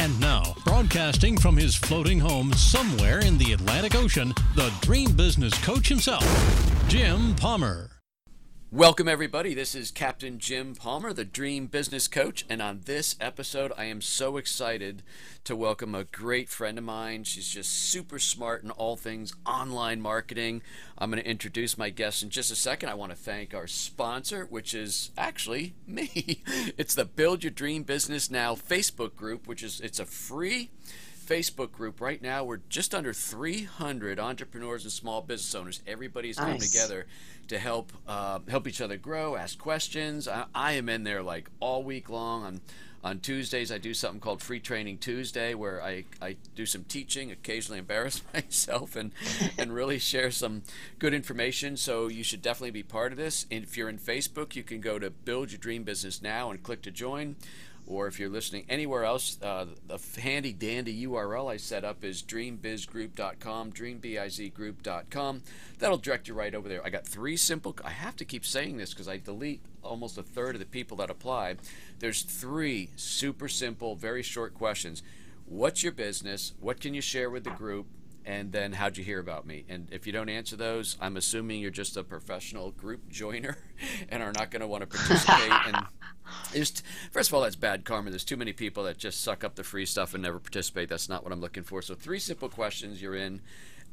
And 0.00 0.18
now, 0.18 0.54
broadcasting 0.64 1.36
from 1.36 1.58
his 1.58 1.76
floating 1.76 2.18
home 2.18 2.54
somewhere 2.54 3.18
in 3.18 3.36
the 3.36 3.52
Atlantic 3.52 3.94
Ocean, 3.94 4.32
the 4.56 4.72
dream 4.80 5.12
business 5.12 5.52
coach 5.62 5.90
himself, 5.90 6.24
Jim 6.88 7.34
Palmer. 7.34 7.99
Welcome, 8.72 9.08
everybody. 9.08 9.52
This 9.52 9.74
is 9.74 9.90
Captain 9.90 10.38
Jim 10.38 10.76
Palmer, 10.76 11.12
the 11.12 11.24
Dream 11.24 11.66
Business 11.66 12.06
Coach. 12.06 12.46
And 12.48 12.62
on 12.62 12.82
this 12.84 13.16
episode, 13.20 13.72
I 13.76 13.86
am 13.86 14.00
so 14.00 14.36
excited 14.36 15.02
to 15.42 15.56
welcome 15.56 15.92
a 15.92 16.04
great 16.04 16.48
friend 16.48 16.78
of 16.78 16.84
mine. 16.84 17.24
She's 17.24 17.48
just 17.48 17.68
super 17.68 18.20
smart 18.20 18.62
in 18.62 18.70
all 18.70 18.94
things 18.94 19.34
online 19.44 20.00
marketing. 20.00 20.62
I'm 20.96 21.10
going 21.10 21.20
to 21.20 21.28
introduce 21.28 21.76
my 21.76 21.90
guest 21.90 22.22
in 22.22 22.30
just 22.30 22.52
a 22.52 22.54
second. 22.54 22.90
I 22.90 22.94
want 22.94 23.10
to 23.10 23.18
thank 23.18 23.54
our 23.54 23.66
sponsor, 23.66 24.46
which 24.48 24.72
is 24.72 25.10
actually 25.18 25.74
me. 25.88 26.44
It's 26.78 26.94
the 26.94 27.04
Build 27.04 27.42
Your 27.42 27.50
Dream 27.50 27.82
Business 27.82 28.30
Now 28.30 28.54
Facebook 28.54 29.16
group, 29.16 29.48
which 29.48 29.64
is 29.64 29.80
it's 29.80 29.98
a 29.98 30.06
free 30.06 30.70
Facebook 31.30 31.70
group 31.70 32.00
right 32.00 32.20
now. 32.20 32.42
We're 32.42 32.60
just 32.68 32.92
under 32.92 33.12
300 33.12 34.18
entrepreneurs 34.18 34.82
and 34.82 34.90
small 34.90 35.22
business 35.22 35.54
owners. 35.54 35.80
Everybody's 35.86 36.38
nice. 36.38 36.46
come 36.46 36.58
together 36.58 37.06
to 37.46 37.58
help 37.58 37.92
uh, 38.08 38.40
help 38.48 38.66
each 38.66 38.80
other 38.80 38.96
grow, 38.96 39.36
ask 39.36 39.56
questions. 39.56 40.26
I, 40.26 40.46
I, 40.54 40.72
am 40.72 40.88
in 40.88 41.04
there 41.04 41.22
like 41.22 41.48
all 41.60 41.84
week 41.84 42.10
long. 42.10 42.42
On 42.42 42.60
on 43.02 43.20
Tuesdays, 43.20 43.72
I 43.72 43.78
do 43.78 43.94
something 43.94 44.20
called 44.20 44.42
Free 44.42 44.60
Training 44.60 44.98
Tuesday, 44.98 45.54
where 45.54 45.82
I, 45.82 46.04
I 46.20 46.36
do 46.54 46.66
some 46.66 46.84
teaching, 46.84 47.30
occasionally 47.30 47.78
embarrass 47.78 48.22
myself, 48.34 48.96
and 48.96 49.12
and 49.56 49.72
really 49.72 50.00
share 50.00 50.32
some 50.32 50.62
good 50.98 51.14
information. 51.14 51.76
So 51.76 52.08
you 52.08 52.24
should 52.24 52.42
definitely 52.42 52.72
be 52.72 52.82
part 52.82 53.12
of 53.12 53.18
this. 53.18 53.46
And 53.52 53.62
if 53.62 53.76
you're 53.76 53.88
in 53.88 53.98
Facebook, 53.98 54.56
you 54.56 54.64
can 54.64 54.80
go 54.80 54.98
to 54.98 55.10
Build 55.10 55.52
Your 55.52 55.58
Dream 55.60 55.84
Business 55.84 56.20
Now 56.20 56.50
and 56.50 56.60
click 56.60 56.82
to 56.82 56.90
join 56.90 57.36
or 57.90 58.06
if 58.06 58.20
you're 58.20 58.30
listening 58.30 58.64
anywhere 58.68 59.04
else, 59.04 59.36
uh, 59.42 59.66
the 59.88 59.98
handy 60.20 60.52
dandy 60.52 61.06
URL 61.06 61.50
I 61.50 61.56
set 61.56 61.84
up 61.84 62.04
is 62.04 62.22
dreambizgroup.com, 62.22 63.72
dreambizgroup.com. 63.72 65.42
That'll 65.80 65.98
direct 65.98 66.28
you 66.28 66.34
right 66.34 66.54
over 66.54 66.68
there. 66.68 66.86
I 66.86 66.90
got 66.90 67.06
three 67.06 67.36
simple, 67.36 67.76
I 67.84 67.90
have 67.90 68.14
to 68.16 68.24
keep 68.24 68.46
saying 68.46 68.76
this 68.76 68.90
because 68.90 69.08
I 69.08 69.16
delete 69.16 69.60
almost 69.82 70.16
a 70.16 70.22
third 70.22 70.54
of 70.54 70.60
the 70.60 70.66
people 70.66 70.96
that 70.98 71.10
apply. 71.10 71.56
There's 71.98 72.22
three 72.22 72.90
super 72.94 73.48
simple, 73.48 73.96
very 73.96 74.22
short 74.22 74.54
questions. 74.54 75.02
What's 75.46 75.82
your 75.82 75.92
business? 75.92 76.52
What 76.60 76.80
can 76.80 76.94
you 76.94 77.00
share 77.00 77.28
with 77.28 77.42
the 77.42 77.50
group? 77.50 77.86
And 78.24 78.52
then 78.52 78.72
how'd 78.72 78.96
you 78.96 79.04
hear 79.04 79.18
about 79.18 79.46
me? 79.46 79.64
And 79.68 79.88
if 79.90 80.06
you 80.06 80.12
don't 80.12 80.28
answer 80.28 80.56
those, 80.56 80.96
I'm 81.00 81.16
assuming 81.16 81.60
you're 81.60 81.70
just 81.70 81.96
a 81.96 82.04
professional 82.04 82.70
group 82.70 83.08
joiner 83.08 83.58
and 84.08 84.22
are 84.22 84.32
not 84.32 84.50
going 84.50 84.60
to 84.60 84.66
want 84.66 84.82
to 84.82 84.86
participate. 84.86 85.50
and 85.66 85.86
just, 86.52 86.82
first 87.12 87.30
of 87.30 87.34
all, 87.34 87.42
that's 87.42 87.56
bad 87.56 87.84
karma. 87.84 88.10
There's 88.10 88.24
too 88.24 88.36
many 88.36 88.52
people 88.52 88.84
that 88.84 88.98
just 88.98 89.22
suck 89.22 89.44
up 89.44 89.54
the 89.54 89.64
free 89.64 89.86
stuff 89.86 90.14
and 90.14 90.22
never 90.22 90.38
participate. 90.38 90.88
That's 90.88 91.08
not 91.08 91.24
what 91.24 91.32
I'm 91.32 91.40
looking 91.40 91.62
for. 91.62 91.82
So 91.82 91.94
three 91.94 92.18
simple 92.18 92.48
questions. 92.48 93.00
You're 93.00 93.16
in, 93.16 93.40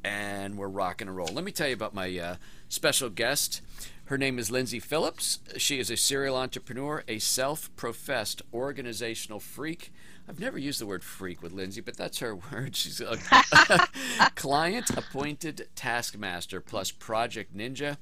and 0.04 0.58
we're 0.58 0.68
rocking 0.68 1.08
and 1.08 1.16
roll. 1.16 1.30
Let 1.32 1.44
me 1.44 1.52
tell 1.52 1.68
you 1.68 1.74
about 1.74 1.94
my 1.94 2.18
uh, 2.18 2.36
special 2.70 3.10
guest. 3.10 3.62
Her 4.08 4.18
name 4.18 4.40
is 4.40 4.50
Lyndsay 4.50 4.82
Phillips. 4.82 5.40
She 5.58 5.80
is 5.80 5.92
a 5.92 5.98
serial 5.98 6.36
entrepreneur, 6.36 7.04
a 7.08 7.20
self-professed 7.20 8.42
organizational 8.54 9.40
freak 9.40 9.92
I've 10.30 10.42
never 10.42 10.58
used 10.58 10.82
the 10.82 10.86
word 10.86 11.06
freak 11.06 11.42
with 11.42 11.54
Lyndsay, 11.54 11.86
but 11.86 11.96
that's 11.96 12.20
her 12.20 12.36
word. 12.52 12.76
She's 12.76 13.00
a 13.00 13.18
client 14.36 14.90
appointed 14.90 15.70
taskmaster 15.76 16.60
plus 16.60 16.92
project 16.92 17.56
ninja 17.56 17.98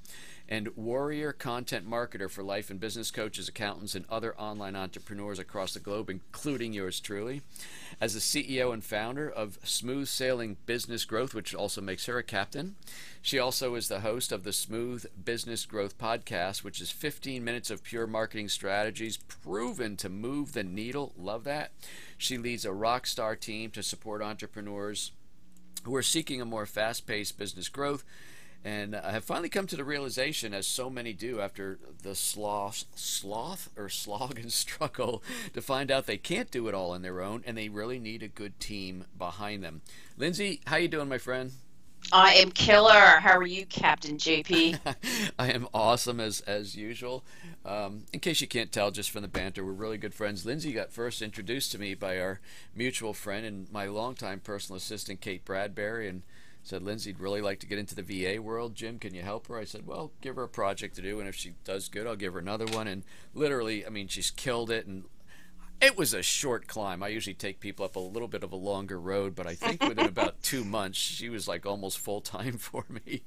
and 0.48 0.70
warrior 0.76 1.34
content 1.34 1.90
marketer 1.90 2.30
for 2.30 2.44
life 2.44 2.70
and 2.70 2.80
business 2.80 3.10
coaches, 3.10 3.50
accountants, 3.50 3.96
and 3.96 4.06
other 4.10 4.38
online 4.40 4.76
entrepreneurs 4.76 5.40
across 5.40 5.74
the 5.74 5.80
globe, 5.80 6.10
including 6.10 6.74
yours 6.74 7.00
truly. 7.00 7.42
As 8.00 8.14
the 8.14 8.20
CEO 8.20 8.72
and 8.72 8.84
founder 8.84 9.30
of 9.30 9.58
Smooth 9.64 10.08
Sailing 10.08 10.58
Business 10.66 11.06
Growth, 11.06 11.34
which 11.34 11.56
also 11.56 11.82
makes 11.82 12.06
her 12.06 12.18
a 12.18 12.24
captain, 12.24 12.76
she 13.22 13.40
also 13.40 13.74
is 13.76 13.88
the 13.88 14.02
host 14.02 14.32
of 14.32 14.44
the 14.44 14.54
Smooth 14.54 15.06
Business 15.24 15.66
Growth 15.66 15.98
podcast, 15.98 16.64
which 16.64 16.80
is 16.80 16.92
15 16.92 17.44
minutes 17.44 17.72
of 17.72 17.84
pure 17.84 18.06
marketing 18.06 18.50
strategies 18.50 19.18
proven 19.18 19.98
to 19.98 20.10
move 20.10 20.54
the 20.54 20.64
needle. 20.64 21.14
Love 21.18 21.44
that. 21.46 21.72
She 22.18 22.38
leads 22.38 22.66
a 22.66 22.74
rock 22.74 23.08
star 23.08 23.36
team 23.36 23.72
to 23.72 23.82
support 23.82 24.22
entrepreneurs 24.22 25.12
who 25.86 25.96
are 25.96 26.04
seeking 26.04 26.42
a 26.42 26.46
more 26.46 26.66
fast 26.66 27.08
paced 27.08 27.38
business 27.38 27.70
growth 27.70 28.04
and 28.66 28.96
I 28.96 29.12
have 29.12 29.24
finally 29.24 29.48
come 29.48 29.68
to 29.68 29.76
the 29.76 29.84
realization, 29.84 30.52
as 30.52 30.66
so 30.66 30.90
many 30.90 31.14
do 31.14 31.40
after 31.40 31.78
the 32.02 32.16
sloth, 32.16 32.86
sloth 32.96 33.70
or 33.78 33.90
slog 33.90 34.40
and 34.40 34.52
struggle, 34.52 35.22
to 35.54 35.62
find 35.62 35.92
out 35.92 36.08
they 36.08 36.18
can't 36.18 36.50
do 36.50 36.68
it 36.68 36.74
all 36.74 36.92
on 36.92 37.04
their 37.04 37.22
own, 37.22 37.44
and 37.46 37.56
they 37.56 37.70
really 37.70 38.00
need 38.00 38.24
a 38.24 38.28
good 38.28 38.60
team 38.60 39.06
behind 39.20 39.64
them. 39.64 39.82
Lyndsay, 40.20 40.62
how 40.66 40.78
you 40.78 40.88
doing, 40.88 41.08
my 41.08 41.20
friend? 41.20 41.52
I 42.12 42.34
am 42.34 42.50
killer. 42.50 43.20
How 43.20 43.38
are 43.38 43.46
you, 43.46 43.68
Captain 43.68 44.18
JP? 44.18 44.80
I 45.40 45.52
am 45.52 45.68
awesome 45.72 46.20
as 46.20 46.42
as 46.42 46.76
usual. 46.76 47.24
Um, 47.64 48.06
in 48.14 48.20
case 48.20 48.42
you 48.42 48.48
can't 48.48 48.72
tell 48.72 48.90
just 48.90 49.12
from 49.12 49.22
the 49.22 49.28
banter, 49.28 49.64
we're 49.64 49.74
really 49.74 49.98
good 49.98 50.14
friends. 50.14 50.44
Lyndsay 50.44 50.74
got 50.74 50.92
first 50.92 51.22
introduced 51.22 51.72
to 51.72 51.80
me 51.80 51.94
by 51.94 52.20
our 52.20 52.40
mutual 52.76 53.14
friend 53.14 53.46
and 53.46 53.72
my 53.72 53.86
longtime 53.86 54.40
personal 54.40 54.78
assistant, 54.78 55.22
Kate 55.22 55.46
Bradbury, 55.46 56.08
and 56.08 56.24
said 56.66 56.82
Lyndsay'd 56.82 57.20
really 57.20 57.42
like 57.42 57.60
to 57.60 57.68
get 57.68 57.78
into 57.78 57.94
the 57.94 58.02
VA 58.02 58.42
world. 58.42 58.74
Jim, 58.74 58.98
can 58.98 59.14
you 59.14 59.22
help 59.22 59.48
her? 59.48 59.58
I 59.58 59.66
said, 59.66 59.86
well, 59.86 60.12
give 60.20 60.36
her 60.36 60.44
a 60.44 60.50
project 60.50 60.96
to 60.96 61.02
do, 61.04 61.20
and 61.20 61.30
if 61.30 61.36
she 61.36 61.54
does 61.64 61.90
good, 61.90 62.08
I'll 62.08 62.16
give 62.16 62.34
her 62.34 62.40
another 62.40 62.66
one. 62.66 62.88
And 62.88 63.04
literally, 63.36 63.86
I 63.86 63.90
mean, 63.90 64.08
she's 64.08 64.32
killed 64.32 64.72
it, 64.72 64.88
and 64.88 65.06
it 65.80 65.96
was 65.96 66.16
a 66.16 66.24
short 66.24 66.68
climb. 66.68 67.04
I 67.04 67.10
usually 67.10 67.36
take 67.36 67.60
people 67.60 67.86
up 67.86 67.96
a 67.96 68.00
little 68.00 68.28
bit 68.28 68.44
of 68.44 68.52
a 68.52 68.56
longer 68.56 69.00
road, 69.00 69.36
but 69.36 69.46
I 69.46 69.54
think 69.54 69.84
within 69.88 70.08
about 70.08 70.42
two 70.42 70.64
months, 70.64 70.98
she 70.98 71.30
was 71.30 71.48
like 71.48 71.68
almost 71.68 72.00
full 72.00 72.22
time 72.22 72.58
for 72.58 72.84
me. 72.90 73.22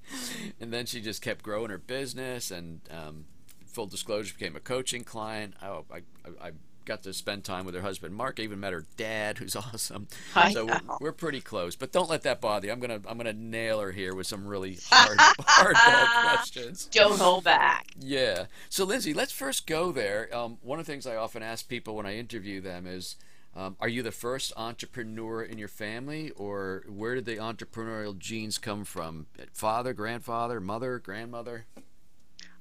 And 0.61 0.73
then 0.73 0.87
she 0.87 1.01
just 1.01 1.23
kept 1.23 1.45
growing 1.45 1.71
her 1.71 1.79
business, 1.79 2.51
and 2.51 2.81
um, 2.91 3.27
full 3.67 3.87
disclosure, 3.87 4.35
became 4.35 4.57
a 4.57 4.61
coaching 4.61 5.05
client. 5.05 5.55
Oh, 5.63 5.85
I, 5.93 5.99
I, 6.25 6.49
I 6.49 6.51
got 6.89 7.03
to 7.05 7.13
spend 7.13 7.45
time 7.45 7.67
with 7.67 7.75
her 7.75 7.83
husband 7.83 8.15
Mark. 8.15 8.41
I 8.41 8.43
even 8.43 8.59
met 8.59 8.73
her 8.73 8.87
dad, 8.97 9.39
who's 9.39 9.55
awesome. 9.57 10.09
I 10.35 10.53
so 10.53 10.65
we're, 10.65 10.81
we're, 11.01 11.13
pretty 11.13 11.41
close. 11.41 11.77
But 11.77 11.93
don't 11.93 12.11
let 12.11 12.23
that 12.23 12.41
bother 12.41 12.67
you. 12.67 12.73
I'm 12.73 12.81
gonna 12.81 13.01
I'm 13.07 13.19
gonna 13.19 13.33
nail 13.33 13.81
her 13.81 13.93
here 13.93 14.15
with 14.15 14.27
some 14.27 14.47
really 14.47 14.79
hard 14.91 15.19
hardball 15.41 16.23
questions. 16.35 16.87
Don't 16.87 17.21
hold 17.21 17.45
back. 17.45 17.89
Yeah. 17.99 18.47
So 18.71 18.87
Lyndsay, 18.87 19.15
let's 19.15 19.33
first 19.33 19.67
go 19.67 19.93
there. 19.93 20.35
Um, 20.35 20.59
one 20.63 20.81
of 20.81 20.87
the 20.87 20.93
things 20.93 21.07
I 21.07 21.17
often 21.17 21.43
ask 21.43 21.69
people 21.69 21.95
when 21.95 22.07
I 22.07 22.17
interview 22.17 22.61
them 22.61 22.87
is. 22.87 23.17
Um, 23.57 23.77
are 23.81 23.89
you 23.89 24.03
the 24.05 24.13
first 24.13 24.53
entrepreneur 24.57 25.43
in 25.43 25.59
your 25.59 25.69
family, 25.69 26.31
or 26.37 26.85
where 26.87 27.17
did 27.17 27.25
the 27.25 27.37
entrepreneurial 27.37 28.17
genes 28.17 28.57
come 28.57 28.85
from? 28.85 29.27
Father, 29.53 29.95
grandfather, 29.95 30.61
mother, 30.61 31.01
grandmother? 31.01 31.65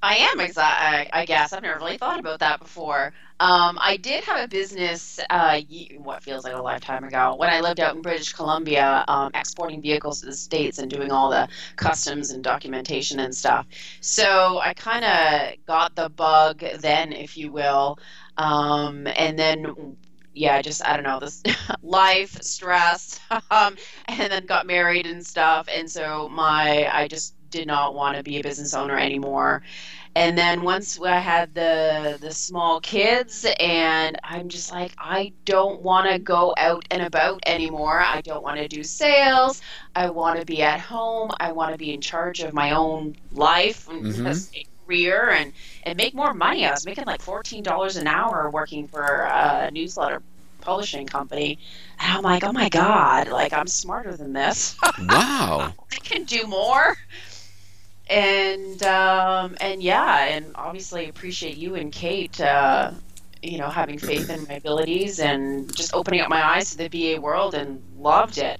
I 0.04 0.16
am. 0.18 0.40
I 1.14 1.26
guess 1.26 1.54
I've 1.54 1.64
never 1.64 1.80
really 1.80 1.98
thought 1.98 2.20
about 2.20 2.40
that 2.40 2.60
before. 2.60 3.14
Um, 3.40 3.78
I 3.82 3.98
did 3.98 4.24
have 4.26 4.44
a 4.44 4.48
business, 4.48 5.20
uh, 5.30 5.60
what 5.98 6.24
feels 6.24 6.44
like 6.44 6.54
a 6.54 6.62
lifetime 6.62 7.04
ago, 7.04 7.36
when 7.36 7.50
I 7.50 7.62
lived 7.62 7.80
out 7.80 7.96
in 7.96 8.02
British 8.02 8.34
Columbia, 8.34 9.04
um, 9.08 9.32
exporting 9.36 9.82
vehicles 9.82 10.22
to 10.22 10.28
the 10.28 10.34
states 10.36 10.80
and 10.80 10.90
doing 10.90 11.12
all 11.12 11.30
the 11.30 11.48
customs 11.76 12.32
and 12.32 12.44
documentation 12.44 13.20
and 13.20 13.36
stuff. 13.36 13.68
So 14.02 14.60
I 14.64 14.74
kind 14.74 15.06
of 15.06 15.66
got 15.66 15.96
the 15.96 16.10
bug 16.10 16.64
then, 16.80 17.14
if 17.14 17.38
you 17.38 17.52
will, 17.52 18.00
um, 18.38 19.08
and 19.08 19.38
then 19.38 19.98
yeah, 20.34 20.62
just 20.62 20.86
I 20.86 20.96
don't 20.96 21.04
know 21.04 21.20
this 21.20 21.42
life 21.82 22.42
stress, 22.44 23.20
um, 23.52 23.76
and 24.08 24.32
then 24.32 24.46
got 24.46 24.68
married 24.68 25.08
and 25.08 25.26
stuff, 25.26 25.68
and 25.74 25.90
so 25.90 26.30
my 26.30 26.88
I 26.94 27.08
just 27.08 27.36
did 27.50 27.68
not 27.68 27.94
want 27.94 28.18
to 28.18 28.24
be 28.24 28.40
a 28.40 28.44
business 28.44 28.74
owner 28.74 28.98
anymore. 28.98 29.64
And 30.18 30.36
then 30.36 30.64
once 30.64 31.00
I 31.00 31.20
had 31.20 31.54
the 31.54 32.18
the 32.20 32.32
small 32.32 32.80
kids, 32.80 33.46
and 33.60 34.18
I'm 34.24 34.50
just 34.50 34.72
like, 34.72 34.92
I 34.98 35.32
don't 35.46 35.84
want 35.84 36.10
to 36.10 36.18
go 36.18 36.56
out 36.58 36.86
and 36.90 37.04
about 37.04 37.42
anymore. 37.46 38.00
I 38.00 38.22
don't 38.22 38.42
want 38.42 38.58
to 38.58 38.68
do 38.68 38.84
sales. 38.84 39.62
I 39.96 40.10
want 40.10 40.40
to 40.40 40.46
be 40.46 40.64
at 40.64 40.80
home. 40.80 41.30
I 41.40 41.52
want 41.52 41.74
to 41.74 41.78
be 41.78 41.94
in 41.94 42.02
charge 42.02 42.40
of 42.40 42.52
my 42.52 42.72
own 42.72 43.16
life 43.32 43.88
and 43.90 44.06
mm-hmm. 44.06 44.62
career 44.88 45.30
and 45.30 45.54
and 45.84 45.96
make 45.98 46.16
more 46.16 46.34
money. 46.34 46.66
I 46.66 46.72
was 46.72 46.84
making 46.84 47.06
like 47.06 47.22
fourteen 47.22 47.62
dollars 47.62 47.96
an 47.96 48.08
hour 48.08 48.50
working 48.50 48.88
for 48.88 49.04
a 49.04 49.70
newsletter 49.72 50.24
publishing 50.62 51.06
company. 51.06 51.60
And 52.00 52.18
I'm 52.18 52.24
like, 52.24 52.44
oh 52.44 52.52
my 52.52 52.70
god, 52.70 53.28
like 53.28 53.54
I'm 53.54 53.68
smarter 53.68 54.16
than 54.18 54.34
this. 54.34 54.76
wow. 55.08 55.74
I 55.92 55.96
can 55.98 56.24
do 56.24 56.48
more. 56.48 56.98
And 58.10 58.82
um, 58.84 59.58
and 59.60 59.84
yeah, 59.84 60.26
and 60.26 60.52
obviously 60.56 61.10
appreciate 61.10 61.58
you 61.58 61.76
and 61.76 61.92
Kate. 61.92 62.40
Uh, 62.40 62.92
you 63.44 63.58
know, 63.58 63.70
having 63.70 64.00
faith 64.00 64.30
in 64.30 64.46
my 64.48 64.56
abilities 64.56 65.20
and 65.20 65.74
just 65.76 65.94
opening 65.94 66.22
up 66.22 66.30
my 66.30 66.44
eyes 66.44 66.72
to 66.72 66.78
the 66.78 66.88
VA 66.88 67.22
world 67.22 67.54
and 67.54 67.82
loved 67.98 68.38
it. 68.38 68.60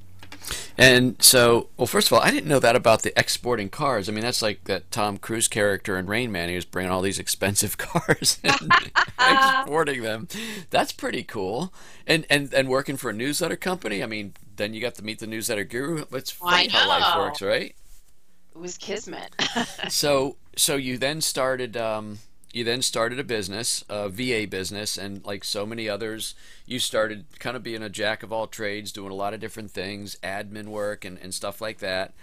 And 0.78 1.22
so, 1.22 1.70
well, 1.76 1.88
first 1.88 2.08
of 2.08 2.14
all, 2.14 2.22
I 2.22 2.30
didn't 2.30 2.48
know 2.48 2.60
that 2.60 2.76
about 2.76 3.02
the 3.02 3.18
exporting 3.20 3.70
cars. 3.70 4.08
I 4.08 4.12
mean, 4.12 4.22
that's 4.22 4.44
like 4.44 4.66
that 4.66 4.92
Tom 4.92 5.18
Cruise 5.18 5.48
character 5.48 5.98
in 5.98 6.06
Rain 6.06 6.32
Man. 6.32 6.50
He 6.50 6.56
was 6.56 6.66
bringing 6.66 6.92
all 6.92 7.02
these 7.02 7.18
expensive 7.18 7.78
cars 7.78 8.40
and 8.44 8.72
exporting 9.20 10.04
them. 10.04 10.28
That's 10.70 10.92
pretty 10.92 11.24
cool. 11.24 11.74
And 12.06 12.26
and 12.30 12.54
and 12.54 12.70
working 12.70 12.96
for 12.96 13.10
a 13.10 13.14
newsletter 13.14 13.56
company. 13.56 14.04
I 14.04 14.06
mean, 14.06 14.34
then 14.56 14.76
you 14.76 14.82
got 14.82 14.96
to 14.96 15.04
meet 15.04 15.18
the 15.20 15.28
newsletter 15.28 15.64
guru. 15.64 16.06
It's 16.12 16.32
funny 16.32 16.68
how 16.68 16.88
life 16.88 17.16
works, 17.18 17.42
right? 17.42 17.76
It 18.58 18.62
was 18.62 18.78
kismet. 18.78 19.36
so 19.90 20.36
so 20.56 20.78
you 20.78 20.98
then 20.98 21.22
started. 21.22 21.78
Um, 21.78 22.20
you 22.54 22.64
then 22.64 22.82
started 22.82 23.20
a 23.20 23.24
business, 23.24 23.84
a 23.88 24.10
VA 24.10 24.48
business, 24.50 24.98
and 24.98 25.24
like 25.24 25.44
so 25.44 25.64
many 25.64 25.88
others, 25.88 26.34
you 26.66 26.80
started 26.80 27.26
kind 27.38 27.56
of 27.56 27.62
being 27.62 27.84
a 27.84 27.90
jack 27.90 28.24
of 28.24 28.34
all 28.34 28.48
trades, 28.48 28.92
doing 28.92 29.12
a 29.12 29.16
lot 29.16 29.36
of 29.36 29.40
different 29.40 29.70
things, 29.70 30.18
admin 30.24 30.68
work 30.70 31.06
and, 31.06 31.20
and 31.20 31.36
stuff 31.36 31.62
like 31.62 31.80
that. 31.80 32.16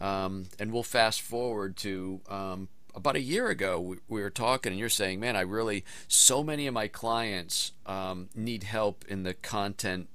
Um, 0.00 0.46
and 0.58 0.72
we'll 0.72 0.82
fast 0.82 1.20
forward 1.20 1.76
to 1.78 2.20
um, 2.30 2.68
about 2.94 3.16
a 3.16 3.20
year 3.20 3.48
ago, 3.48 3.80
we, 3.80 3.96
we, 4.08 4.22
were 4.22 4.30
talking, 4.30 4.72
and 4.72 4.78
you're 4.78 4.88
saying, 4.88 5.20
man, 5.20 5.36
I 5.36 5.42
really, 5.42 5.84
so 6.08 6.42
many 6.42 6.66
of 6.66 6.72
my 6.72 6.88
clients 6.88 7.72
um, 7.84 8.30
need 8.34 8.62
help 8.62 9.04
in 9.08 9.24
the 9.24 9.34
content 9.34 10.08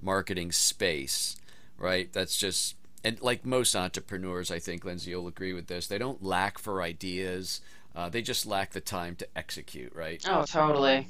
marketing 0.00 0.50
space, 0.50 1.36
right? 1.78 2.12
That's 2.12 2.36
just, 2.36 2.74
and 3.04 3.20
like 3.20 3.44
most 3.44 3.74
entrepreneurs, 3.74 4.50
I 4.50 4.58
think, 4.58 4.84
Lyndsay, 4.84 5.08
you'll 5.08 5.26
agree 5.26 5.52
with 5.52 5.66
this, 5.66 5.86
they 5.86 5.98
don't 5.98 6.22
lack 6.22 6.58
for 6.58 6.82
ideas 6.82 7.60
uh, 7.94 8.08
they 8.08 8.22
just 8.22 8.46
lack 8.46 8.70
the 8.70 8.80
time 8.80 9.16
to 9.16 9.28
execute, 9.36 9.94
right? 9.94 10.24
Oh, 10.28 10.44
totally. 10.44 11.08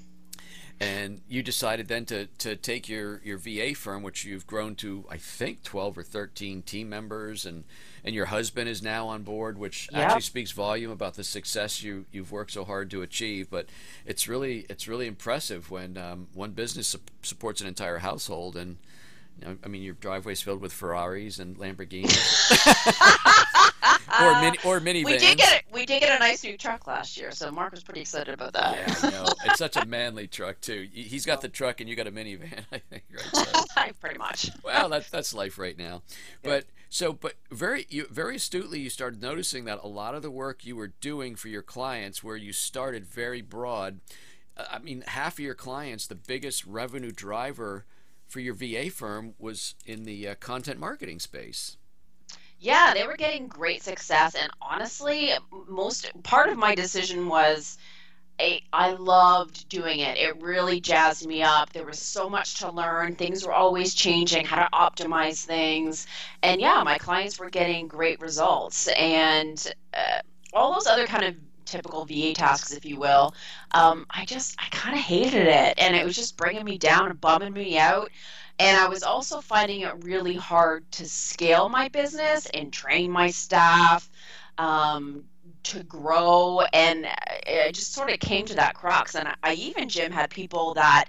And 0.81 1.21
you 1.29 1.45
decided 1.45 1.87
then 1.87 2.07
to, 2.07 2.27
to 2.39 2.57
take 2.57 2.89
your, 2.89 3.21
your 3.23 3.39
VA 3.39 3.73
firm, 3.73 4.03
which 4.03 4.25
you've 4.25 4.49
grown 4.49 4.75
to, 4.77 5.05
I 5.09 5.17
think, 5.17 5.63
12 5.63 5.99
or 5.99 6.03
13 6.03 6.63
team 6.63 6.89
members, 6.89 7.47
and, 7.47 7.63
and 8.05 8.17
your 8.17 8.27
husband 8.27 8.69
is 8.69 8.83
now 8.83 9.07
on 9.07 9.23
board, 9.23 9.59
which 9.59 9.89
yep. 9.93 10.07
actually 10.07 10.23
speaks 10.23 10.51
volume 10.51 10.91
about 10.91 11.15
the 11.15 11.23
success 11.23 11.85
you, 11.85 12.07
you've 12.11 12.33
worked 12.33 12.51
so 12.51 12.65
hard 12.65 12.91
to 12.91 13.03
achieve. 13.03 13.49
But 13.49 13.67
it's 14.05 14.27
really 14.27 14.67
it's 14.69 14.89
really 14.89 15.07
impressive 15.07 15.71
when 15.71 15.97
um, 15.97 16.27
one 16.35 16.51
business 16.51 16.89
su- 16.89 17.01
supports 17.23 17.61
an 17.61 17.69
entire 17.69 17.99
household, 17.99 18.57
and 18.57 18.79
I 19.65 19.69
mean, 19.69 19.83
your 19.83 19.95
driveway's 19.95 20.41
filled 20.43 20.61
with 20.61 20.73
Ferraris 20.73 21.39
and 21.39 21.57
Lamborghinis. 21.57 22.13
or 24.21 24.41
mini 24.41 24.59
or 24.65 24.81
minivans. 24.81 25.05
We 25.05 25.19
did 25.19 25.39
get 25.39 25.65
we 25.73 25.87
did 25.87 26.01
get 26.01 26.17
a 26.17 26.19
nice 26.19 26.45
new 26.45 26.57
truck 26.57 26.87
last 26.87 27.17
year, 27.17 27.31
so 27.31 27.51
Mark 27.51 27.73
was 27.73 27.83
pretty 27.83 28.01
excited 28.01 28.35
about 28.35 28.53
that. 28.53 28.77
Yeah, 28.77 29.09
I 29.09 29.11
know. 29.11 29.27
it's 29.45 29.59
such 29.59 29.77
a 29.77 29.85
manly 29.87 30.27
truck 30.27 30.61
too. 30.61 30.89
He's 30.93 31.27
got 31.27 31.41
the 31.41 31.49
truck, 31.49 31.81
and 31.81 31.89
you 31.89 31.97
got 31.97 32.07
a 32.07 32.13
minivan. 32.13 32.65
I 32.73 32.79
think, 32.79 33.05
right? 33.13 33.23
So. 33.73 33.81
pretty 34.01 34.19
much. 34.19 34.51
well, 34.63 34.89
that's 34.89 35.11
that's 35.11 35.35
life 35.35 35.59
right 35.59 35.77
now. 35.77 36.03
But 36.43 36.67
so, 36.89 37.13
but 37.13 37.35
very 37.51 37.87
you, 37.89 38.07
very 38.11 38.37
astutely, 38.37 38.81
you 38.81 38.91
started 38.91 39.23
noticing 39.23 39.65
that 39.65 39.81
a 39.83 39.89
lot 39.89 40.15
of 40.15 40.23
the 40.23 40.31
work 40.31 40.65
you 40.65 40.77
were 40.77 40.93
doing 41.01 41.37
for 41.37 41.49
your 41.49 41.63
clients, 41.63 42.23
where 42.23 42.37
you 42.37 42.53
started 42.53 43.07
very 43.07 43.41
broad. 43.41 44.01
Uh, 44.57 44.65
I 44.71 44.79
mean, 44.79 45.03
half 45.07 45.35
of 45.35 45.41
your 45.41 45.55
clients, 45.55 46.07
the 46.07 46.15
biggest 46.15 46.67
revenue 46.67 47.13
driver 47.13 47.87
for 48.33 48.41
your 48.41 48.55
VA 48.55 48.91
firm 48.91 49.35
was 49.39 49.75
in 49.85 50.05
the 50.05 50.29
uh, 50.29 50.35
content 50.37 50.81
marketing 50.81 51.19
space 51.19 51.77
yeah, 52.59 52.95
they 52.95 53.05
were 53.09 53.17
getting 53.17 53.49
great 53.49 53.83
success. 53.83 54.37
And 54.37 54.49
honestly, 54.63 55.33
most 55.67 56.13
part 56.23 56.49
of 56.49 56.57
my 56.57 56.77
decision 56.77 57.27
was 57.27 57.77
I 58.73 58.93
loved 58.93 59.69
doing 59.69 60.01
it. 60.01 60.19
It 60.19 60.41
really 60.43 60.81
jazzed 60.81 61.27
me 61.27 61.43
up. 61.43 61.73
There 61.73 61.85
was 61.85 62.01
so 62.01 62.29
much 62.29 62.55
to 62.61 62.71
learn. 62.71 63.15
Things 63.15 63.47
were 63.47 63.53
always 63.53 63.95
changing, 63.95 64.47
how 64.47 64.65
to 64.65 64.69
optimize 64.73 65.45
things. 65.45 66.07
And 66.43 66.61
yeah, 66.61 66.83
my 66.85 66.99
clients 66.99 67.39
were 67.39 67.51
getting 67.51 67.87
great 67.87 68.21
results. 68.21 68.89
And 68.89 69.73
uh, 69.95 70.21
all 70.53 70.73
those 70.73 70.87
other 70.87 71.07
kind 71.07 71.25
of 71.25 71.37
typical 71.65 72.05
VA 72.05 72.33
tasks, 72.35 72.73
if 72.73 72.85
you 72.85 72.99
will, 72.99 73.35
um, 73.73 74.07
I 74.11 74.25
just, 74.25 74.57
I 74.59 74.69
kind 74.71 74.97
of 74.97 75.03
hated 75.03 75.47
it. 75.47 75.75
And 75.79 75.97
it 75.97 76.05
was 76.05 76.17
just 76.17 76.37
bringing 76.37 76.65
me 76.65 76.79
down 76.79 77.11
and 77.11 77.21
bumming 77.21 77.53
me 77.53 77.79
out. 77.79 78.11
And 78.59 78.77
I 78.77 78.89
was 78.89 79.03
also 79.03 79.41
finding 79.41 79.81
it 79.81 80.05
really 80.05 80.37
hard 80.37 80.91
to 80.93 81.09
scale 81.09 81.69
my 81.69 81.89
business 81.89 82.47
and 82.53 82.73
train 82.73 83.11
my 83.11 83.31
staff 83.31 84.09
um, 84.59 85.25
to 85.65 85.83
grow. 85.85 86.61
And 86.73 87.07
it 87.47 87.75
just 87.75 87.93
sort 87.93 88.11
of 88.11 88.21
came 88.21 88.47
to 88.47 88.55
that 88.55 88.75
crux. 88.75 89.15
And 89.15 89.29
I 89.43 89.55
even, 89.55 89.89
Jim, 89.89 90.13
had 90.13 90.31
people 90.31 90.75
that 90.75 91.07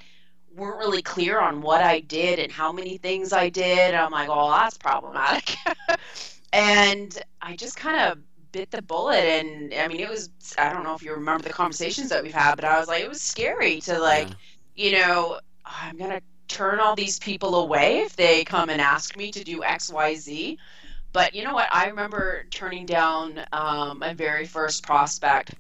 weren't 0.56 0.78
really 0.78 1.02
clear 1.02 1.40
on 1.40 1.62
what 1.62 1.82
I 1.82 2.00
did 2.00 2.40
and 2.40 2.52
how 2.52 2.72
many 2.72 2.98
things 2.98 3.34
I 3.34 3.50
did. 3.50 3.94
I'm 3.94 4.12
like, 4.12 4.30
oh, 4.32 4.52
that's 4.52 4.78
problematic. 4.78 5.56
and 6.54 7.22
I 7.42 7.56
just 7.56 7.76
kind 7.76 8.12
of 8.12 8.20
bit 8.54 8.72
the 8.72 8.82
bullet 8.82 9.24
and 9.24 9.74
i 9.74 9.88
mean 9.88 10.00
it 10.00 10.10
was 10.10 10.30
i 10.58 10.72
don't 10.72 10.84
know 10.84 10.96
if 10.96 11.04
you 11.04 11.12
remember 11.12 11.44
the 11.44 11.50
conversations 11.50 12.08
that 12.10 12.24
we've 12.24 12.34
had 12.34 12.56
but 12.56 12.64
i 12.64 12.80
was 12.80 12.88
like 12.88 13.04
it 13.04 13.10
was 13.10 13.22
scary 13.22 13.82
to 13.82 14.00
like 14.00 14.30
yeah. 14.30 14.86
you 14.86 14.92
know 14.94 15.40
i'm 15.66 15.98
gonna 15.98 16.22
turn 16.54 16.80
all 16.80 16.96
these 16.96 17.20
people 17.20 17.56
away 17.56 18.00
if 18.02 18.16
they 18.16 18.44
come 18.44 18.70
and 18.70 18.80
ask 18.80 19.18
me 19.18 19.32
to 19.32 19.44
do 19.44 19.62
XYZ. 19.62 20.58
But 21.12 21.36
you 21.36 21.44
know 21.44 21.54
what? 21.54 21.68
I 21.72 21.88
remember 21.88 22.46
turning 22.50 22.86
down 22.86 23.40
um, 23.52 24.00
my 24.00 24.14
very 24.14 24.46
first 24.46 24.84
prospect, 24.84 25.54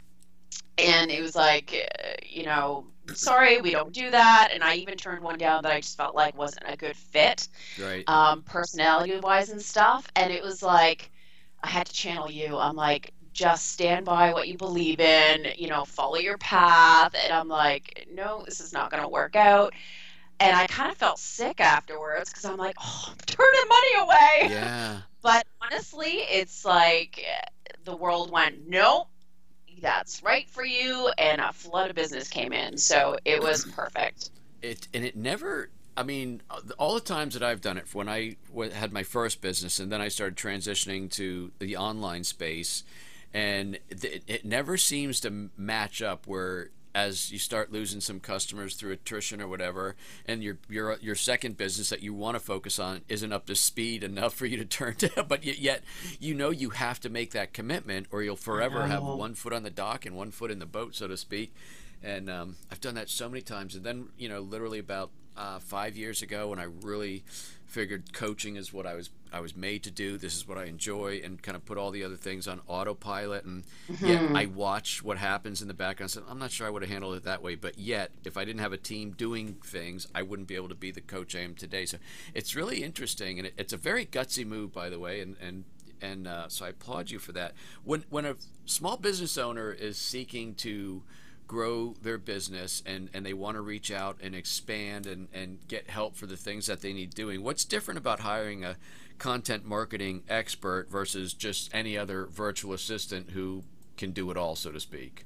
and 0.77 1.11
it 1.11 1.21
was 1.21 1.35
like, 1.35 1.73
uh, 1.73 2.13
you 2.27 2.43
know, 2.43 2.87
sorry, 3.13 3.61
we 3.61 3.71
don't 3.71 3.93
do 3.93 4.09
that. 4.09 4.49
And 4.51 4.63
I 4.63 4.75
even 4.75 4.97
turned 4.97 5.21
one 5.23 5.37
down 5.37 5.61
that 5.63 5.71
I 5.71 5.81
just 5.81 5.95
felt 5.95 6.15
like 6.15 6.35
wasn't 6.35 6.65
a 6.67 6.75
good 6.75 6.95
fit, 6.95 7.47
right? 7.79 8.07
Um, 8.07 8.41
personality 8.43 9.19
wise 9.19 9.49
and 9.49 9.61
stuff. 9.61 10.07
And 10.15 10.33
it 10.33 10.43
was 10.43 10.63
like, 10.63 11.11
I 11.63 11.67
had 11.67 11.87
to 11.87 11.93
channel 11.93 12.29
you. 12.29 12.57
I'm 12.57 12.75
like, 12.75 13.13
just 13.33 13.71
stand 13.71 14.05
by 14.05 14.31
what 14.31 14.47
you 14.47 14.57
believe 14.57 14.99
in, 14.99 15.47
you 15.57 15.67
know, 15.67 15.85
follow 15.85 16.17
your 16.17 16.37
path. 16.37 17.15
And 17.23 17.33
I'm 17.33 17.47
like, 17.47 18.07
no, 18.13 18.43
this 18.45 18.59
is 18.59 18.73
not 18.73 18.91
going 18.91 19.01
to 19.01 19.09
work 19.09 19.35
out 19.35 19.73
and 20.39 20.55
I 20.55 20.67
kind 20.67 20.91
of 20.91 20.97
felt 20.97 21.19
sick 21.19 21.59
afterwards 21.61 22.29
because 22.29 22.45
I'm 22.45 22.57
like, 22.57 22.75
oh, 22.79 23.05
I'm 23.09 23.17
turning 23.25 23.61
money 23.69 24.01
away. 24.01 24.53
Yeah. 24.53 25.01
But 25.21 25.45
honestly, 25.61 26.09
it's 26.09 26.65
like 26.65 27.23
the 27.85 27.95
world 27.95 28.31
went, 28.31 28.67
nope, 28.67 29.07
that's 29.81 30.21
right 30.23 30.49
for 30.49 30.65
you, 30.65 31.09
and 31.17 31.41
a 31.41 31.53
flood 31.53 31.89
of 31.89 31.95
business 31.95 32.29
came 32.29 32.53
in, 32.53 32.77
so 32.77 33.17
it 33.25 33.41
was 33.41 33.65
perfect. 33.65 34.31
It 34.61 34.87
and 34.93 35.03
it 35.03 35.15
never. 35.15 35.69
I 35.95 36.03
mean, 36.03 36.41
all 36.77 36.95
the 36.95 37.01
times 37.01 37.33
that 37.35 37.43
I've 37.43 37.61
done 37.61 37.77
it, 37.77 37.85
when 37.93 38.09
I 38.09 38.37
had 38.73 38.91
my 38.91 39.03
first 39.03 39.41
business, 39.41 39.79
and 39.79 39.91
then 39.91 40.01
I 40.01 40.07
started 40.07 40.35
transitioning 40.35 41.09
to 41.11 41.51
the 41.59 41.77
online 41.77 42.23
space, 42.23 42.83
and 43.33 43.79
it, 43.89 44.23
it 44.27 44.45
never 44.45 44.77
seems 44.77 45.19
to 45.21 45.49
match 45.57 46.01
up 46.01 46.25
where 46.27 46.69
as 46.95 47.31
you 47.31 47.39
start 47.39 47.71
losing 47.71 47.99
some 47.99 48.19
customers 48.19 48.75
through 48.75 48.91
attrition 48.91 49.41
or 49.41 49.47
whatever, 49.47 49.95
and 50.27 50.43
your 50.43 50.57
your 50.69 50.97
your 51.01 51.15
second 51.15 51.57
business 51.57 51.89
that 51.89 52.01
you 52.01 52.13
want 52.13 52.35
to 52.35 52.39
focus 52.39 52.79
on 52.79 53.01
isn't 53.07 53.33
up 53.33 53.45
to 53.47 53.55
speed 53.55 54.03
enough 54.03 54.33
for 54.33 54.45
you 54.45 54.57
to 54.57 54.65
turn 54.77 54.95
to, 54.95 55.23
but 55.27 55.43
yet 55.43 55.83
you 56.19 56.33
know 56.33 56.49
you 56.49 56.71
have 56.71 56.99
to 56.99 57.09
make 57.09 57.31
that 57.31 57.53
commitment, 57.53 58.07
or 58.11 58.21
you'll 58.23 58.35
forever 58.35 58.85
have 58.87 59.03
one 59.03 59.33
foot 59.33 59.53
on 59.53 59.63
the 59.63 59.69
dock 59.69 60.05
and 60.05 60.15
one 60.15 60.31
foot 60.31 60.51
in 60.51 60.59
the 60.59 60.65
boat, 60.65 60.95
so 60.95 61.07
to 61.07 61.17
speak. 61.17 61.53
And 62.03 62.29
um, 62.29 62.57
I've 62.69 62.81
done 62.81 62.95
that 62.95 63.09
so 63.09 63.29
many 63.29 63.41
times, 63.41 63.75
and 63.75 63.83
then 63.83 64.09
you 64.17 64.29
know, 64.29 64.41
literally 64.41 64.79
about 64.79 65.09
uh, 65.37 65.59
five 65.59 65.97
years 65.97 66.21
ago, 66.21 66.49
when 66.49 66.59
I 66.59 66.67
really 66.81 67.23
figured 67.65 68.13
coaching 68.13 68.55
is 68.55 68.71
what 68.71 68.85
I 68.85 68.93
was 68.93 69.09
I 69.31 69.39
was 69.39 69.55
made 69.55 69.81
to 69.83 69.91
do. 69.91 70.19
This 70.19 70.35
is 70.35 70.47
what 70.47 70.59
I 70.59 70.65
enjoy, 70.65 71.19
and 71.23 71.41
kind 71.41 71.55
of 71.55 71.65
put 71.65 71.79
all 71.79 71.89
the 71.89 72.03
other 72.03 72.15
things 72.15 72.47
on 72.47 72.61
autopilot. 72.67 73.45
And 73.45 73.63
mm-hmm. 73.91 74.05
yet 74.05 74.21
I 74.35 74.45
watch 74.45 75.03
what 75.03 75.17
happens 75.17 75.61
in 75.61 75.67
the 75.67 75.73
background. 75.73 76.11
So 76.11 76.21
I'm 76.29 76.37
not 76.37 76.51
sure 76.51 76.67
I 76.67 76.69
would 76.69 76.83
have 76.83 76.91
handled 76.91 77.15
it 77.15 77.23
that 77.23 77.41
way, 77.41 77.55
but 77.55 77.79
yet 77.79 78.11
if 78.23 78.37
I 78.37 78.45
didn't 78.45 78.61
have 78.61 78.73
a 78.73 78.77
team 78.77 79.11
doing 79.11 79.55
things, 79.65 80.07
I 80.13 80.21
wouldn't 80.21 80.47
be 80.47 80.55
able 80.55 80.69
to 80.69 80.75
be 80.75 80.91
the 80.91 81.01
coach 81.01 81.35
I 81.35 81.39
am 81.39 81.55
today. 81.55 81.87
So 81.87 81.97
it's 82.35 82.55
really 82.55 82.83
interesting, 82.83 83.39
and 83.39 83.47
it, 83.47 83.55
it's 83.57 83.73
a 83.73 83.77
very 83.77 84.05
gutsy 84.05 84.45
move, 84.45 84.71
by 84.71 84.89
the 84.89 84.99
way, 84.99 85.19
and 85.19 85.35
and 85.41 85.63
and 85.99 86.27
uh, 86.27 86.47
so 86.49 86.65
I 86.65 86.69
applaud 86.69 87.09
you 87.09 87.17
for 87.17 87.31
that. 87.31 87.53
When 87.83 88.03
when 88.09 88.25
a 88.25 88.35
small 88.65 88.97
business 88.97 89.35
owner 89.37 89.71
is 89.71 89.97
seeking 89.97 90.53
to 90.55 91.01
grow 91.47 91.95
their 92.01 92.17
business 92.17 92.81
and, 92.85 93.09
and 93.13 93.25
they 93.25 93.33
want 93.33 93.55
to 93.55 93.61
reach 93.61 93.91
out 93.91 94.17
and 94.21 94.33
expand 94.35 95.05
and, 95.05 95.27
and 95.33 95.59
get 95.67 95.89
help 95.89 96.15
for 96.15 96.25
the 96.25 96.37
things 96.37 96.65
that 96.67 96.81
they 96.81 96.93
need 96.93 97.13
doing. 97.13 97.43
What's 97.43 97.65
different 97.65 97.97
about 97.97 98.21
hiring 98.21 98.63
a 98.63 98.77
content 99.17 99.65
marketing 99.65 100.23
expert 100.29 100.89
versus 100.89 101.33
just 101.33 101.73
any 101.73 101.97
other 101.97 102.25
virtual 102.25 102.73
assistant 102.73 103.31
who 103.31 103.63
can 103.97 104.11
do 104.11 104.31
it 104.31 104.37
all, 104.37 104.55
so 104.55 104.71
to 104.71 104.79
speak? 104.79 105.25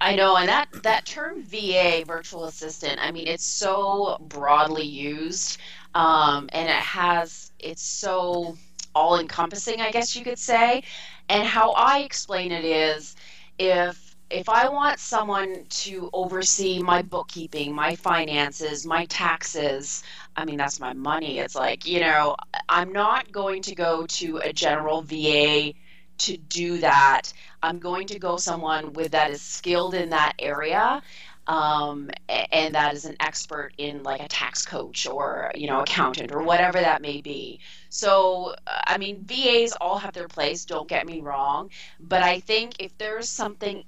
I 0.00 0.14
know, 0.14 0.36
and 0.36 0.48
that 0.48 0.68
that 0.82 1.04
term 1.04 1.42
VA, 1.42 2.02
virtual 2.06 2.46
assistant, 2.46 2.98
I 3.00 3.10
mean, 3.10 3.26
it's 3.26 3.44
so 3.44 4.16
broadly 4.20 4.84
used, 4.84 5.58
um, 5.94 6.48
and 6.52 6.68
it 6.68 6.74
has 6.74 7.52
it's 7.58 7.82
so 7.82 8.56
all 8.94 9.18
encompassing, 9.18 9.80
I 9.80 9.90
guess 9.90 10.16
you 10.16 10.24
could 10.24 10.38
say. 10.38 10.82
And 11.28 11.46
how 11.46 11.72
I 11.72 12.00
explain 12.00 12.50
it 12.50 12.64
is, 12.64 13.14
if 13.58 14.09
if 14.30 14.48
I 14.48 14.68
want 14.68 15.00
someone 15.00 15.64
to 15.68 16.08
oversee 16.12 16.80
my 16.82 17.02
bookkeeping, 17.02 17.74
my 17.74 17.96
finances, 17.96 18.86
my 18.86 19.04
taxes, 19.06 20.04
I 20.36 20.44
mean, 20.44 20.56
that's 20.56 20.78
my 20.78 20.92
money. 20.92 21.38
It's 21.40 21.56
like, 21.56 21.86
you 21.86 22.00
know, 22.00 22.36
I'm 22.68 22.92
not 22.92 23.32
going 23.32 23.62
to 23.62 23.74
go 23.74 24.06
to 24.06 24.38
a 24.38 24.52
general 24.52 25.02
VA 25.02 25.74
to 26.18 26.36
do 26.36 26.78
that. 26.78 27.32
I'm 27.62 27.78
going 27.78 28.06
to 28.08 28.18
go 28.18 28.36
someone 28.36 28.92
with 28.92 29.12
that 29.12 29.30
is 29.30 29.42
skilled 29.42 29.94
in 29.94 30.10
that 30.10 30.34
area. 30.38 31.02
Um, 31.46 32.10
and 32.52 32.74
that 32.76 32.94
is 32.94 33.06
an 33.06 33.16
expert 33.18 33.72
in 33.76 34.04
like 34.04 34.20
a 34.20 34.28
tax 34.28 34.64
coach 34.64 35.08
or 35.08 35.50
you 35.54 35.66
know 35.66 35.80
accountant 35.80 36.30
or 36.30 36.42
whatever 36.44 36.78
that 36.78 37.02
may 37.02 37.22
be 37.22 37.58
so 37.88 38.54
i 38.66 38.98
mean 38.98 39.24
vas 39.24 39.72
all 39.80 39.98
have 39.98 40.12
their 40.12 40.28
place 40.28 40.64
don't 40.64 40.88
get 40.88 41.06
me 41.06 41.20
wrong 41.20 41.70
but 41.98 42.22
i 42.22 42.38
think 42.40 42.74
if 42.78 42.96
there's 42.98 43.28
something 43.28 43.82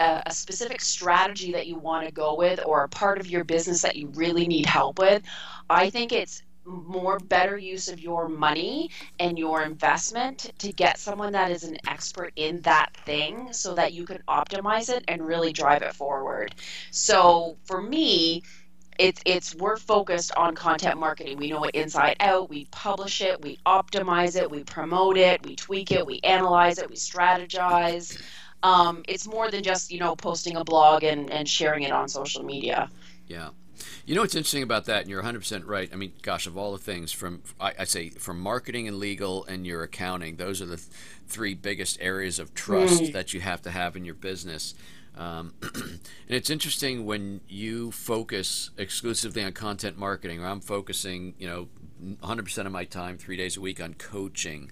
a, 0.00 0.22
a 0.26 0.32
specific 0.32 0.80
strategy 0.80 1.52
that 1.52 1.66
you 1.66 1.76
want 1.76 2.06
to 2.06 2.12
go 2.12 2.36
with 2.36 2.60
or 2.64 2.84
a 2.84 2.88
part 2.88 3.18
of 3.20 3.28
your 3.28 3.44
business 3.44 3.82
that 3.82 3.96
you 3.96 4.08
really 4.08 4.46
need 4.46 4.66
help 4.66 4.98
with, 4.98 5.22
I 5.70 5.90
think 5.90 6.12
it's 6.12 6.42
more 6.64 7.18
better 7.18 7.56
use 7.58 7.88
of 7.88 8.00
your 8.00 8.28
money 8.28 8.90
and 9.18 9.38
your 9.38 9.62
investment 9.62 10.52
to 10.58 10.72
get 10.72 10.98
someone 10.98 11.32
that 11.32 11.50
is 11.50 11.64
an 11.64 11.76
expert 11.88 12.32
in 12.36 12.60
that 12.60 12.96
thing 13.04 13.52
so 13.52 13.74
that 13.74 13.92
you 13.92 14.04
can 14.04 14.22
optimize 14.28 14.88
it 14.88 15.04
and 15.08 15.26
really 15.26 15.52
drive 15.52 15.82
it 15.82 15.94
forward. 15.94 16.54
So 16.90 17.56
for 17.64 17.82
me, 17.82 18.42
it's 18.98 19.20
it's 19.24 19.54
we're 19.56 19.78
focused 19.78 20.32
on 20.36 20.54
content 20.54 21.00
marketing. 21.00 21.38
We 21.38 21.50
know 21.50 21.64
it 21.64 21.74
inside 21.74 22.16
out. 22.20 22.50
We 22.50 22.66
publish 22.66 23.22
it, 23.22 23.40
we 23.40 23.58
optimize 23.64 24.40
it, 24.40 24.50
we 24.50 24.64
promote 24.64 25.16
it, 25.16 25.44
we 25.44 25.56
tweak 25.56 25.90
it, 25.90 26.06
we 26.06 26.20
analyze 26.22 26.78
it, 26.78 26.88
we 26.88 26.96
strategize 26.96 28.22
um, 28.62 29.02
it's 29.08 29.26
more 29.26 29.50
than 29.50 29.62
just 29.62 29.90
you 29.90 29.98
know 29.98 30.14
posting 30.14 30.56
a 30.56 30.64
blog 30.64 31.02
and, 31.04 31.30
and 31.30 31.48
sharing 31.48 31.82
it 31.82 31.92
on 31.92 32.08
social 32.08 32.42
media. 32.42 32.90
Yeah. 33.26 33.50
You 34.04 34.14
know 34.14 34.20
what's 34.20 34.34
interesting 34.34 34.62
about 34.62 34.84
that 34.86 35.02
and 35.02 35.10
you're 35.10 35.22
100% 35.22 35.66
right. 35.66 35.88
I 35.92 35.96
mean 35.96 36.12
gosh 36.22 36.46
of 36.46 36.56
all 36.56 36.72
the 36.72 36.78
things 36.78 37.10
from 37.10 37.42
i, 37.60 37.72
I 37.80 37.84
say 37.84 38.10
from 38.10 38.40
marketing 38.40 38.86
and 38.86 38.98
legal 38.98 39.44
and 39.46 39.66
your 39.66 39.82
accounting 39.82 40.36
those 40.36 40.62
are 40.62 40.66
the 40.66 40.76
th- 40.76 40.88
three 41.26 41.54
biggest 41.54 41.98
areas 42.00 42.38
of 42.38 42.54
trust 42.54 43.02
mm. 43.02 43.12
that 43.12 43.32
you 43.32 43.40
have 43.40 43.62
to 43.62 43.70
have 43.70 43.96
in 43.96 44.04
your 44.04 44.14
business. 44.14 44.74
Um, 45.16 45.54
and 45.62 46.00
it's 46.28 46.50
interesting 46.50 47.04
when 47.06 47.40
you 47.48 47.90
focus 47.90 48.70
exclusively 48.78 49.42
on 49.42 49.52
content 49.52 49.98
marketing 49.98 50.42
or 50.42 50.46
i'm 50.46 50.60
focusing 50.60 51.34
you 51.38 51.46
know 51.46 51.68
100% 52.02 52.66
of 52.66 52.72
my 52.72 52.84
time 52.84 53.16
three 53.16 53.36
days 53.36 53.56
a 53.56 53.60
week 53.60 53.80
on 53.80 53.94
coaching 53.94 54.70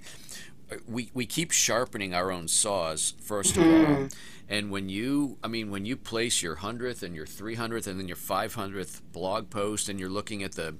we, 0.88 1.10
we 1.14 1.26
keep 1.26 1.50
sharpening 1.50 2.14
our 2.14 2.30
own 2.30 2.48
saws 2.48 3.14
1st 3.24 3.52
mm-hmm. 3.52 3.60
of 3.60 3.66
all 3.66 3.96
mm-hmm. 3.96 4.06
and 4.48 4.70
when 4.70 4.88
you 4.88 5.38
i 5.42 5.48
mean 5.48 5.70
when 5.70 5.84
you 5.84 5.96
place 5.96 6.42
your 6.42 6.56
100th 6.56 7.02
and 7.02 7.14
your 7.14 7.26
300th 7.26 7.86
and 7.86 7.98
then 7.98 8.08
your 8.08 8.16
500th 8.16 9.00
blog 9.12 9.50
post 9.50 9.88
and 9.88 9.98
you're 9.98 10.10
looking 10.10 10.42
at 10.42 10.52
the 10.52 10.74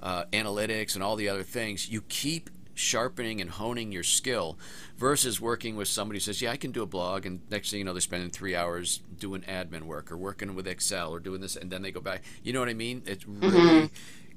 uh, 0.00 0.24
analytics 0.32 0.94
and 0.94 1.02
all 1.02 1.16
the 1.16 1.28
other 1.28 1.42
things 1.42 1.90
you 1.90 2.02
keep 2.02 2.50
sharpening 2.74 3.40
and 3.40 3.50
honing 3.50 3.90
your 3.90 4.04
skill 4.04 4.56
versus 4.96 5.40
working 5.40 5.74
with 5.74 5.88
somebody 5.88 6.16
who 6.16 6.20
says 6.20 6.40
yeah 6.40 6.52
i 6.52 6.56
can 6.56 6.70
do 6.70 6.82
a 6.82 6.86
blog 6.86 7.26
and 7.26 7.40
next 7.50 7.70
thing 7.70 7.80
you 7.80 7.84
know 7.84 7.92
they're 7.92 8.00
spending 8.00 8.30
three 8.30 8.54
hours 8.54 9.00
doing 9.18 9.42
admin 9.42 9.82
work 9.82 10.12
or 10.12 10.16
working 10.16 10.54
with 10.54 10.68
excel 10.68 11.12
or 11.12 11.18
doing 11.18 11.40
this 11.40 11.56
and 11.56 11.72
then 11.72 11.82
they 11.82 11.90
go 11.90 12.00
back 12.00 12.22
you 12.44 12.52
know 12.52 12.60
what 12.60 12.68
i 12.68 12.74
mean 12.74 13.02
it's 13.04 13.26
really 13.26 13.58
mm-hmm 13.58 13.86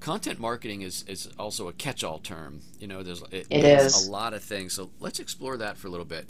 content 0.01 0.39
marketing 0.39 0.81
is, 0.81 1.05
is 1.07 1.29
also 1.39 1.69
a 1.69 1.73
catch-all 1.73 2.19
term. 2.19 2.59
You 2.79 2.87
know, 2.87 3.03
there's 3.03 3.21
it, 3.31 3.47
it 3.49 3.63
is. 3.63 4.07
a 4.07 4.11
lot 4.11 4.33
of 4.33 4.43
things. 4.43 4.73
So 4.73 4.89
let's 4.99 5.19
explore 5.19 5.55
that 5.57 5.77
for 5.77 5.87
a 5.87 5.91
little 5.91 6.05
bit. 6.05 6.29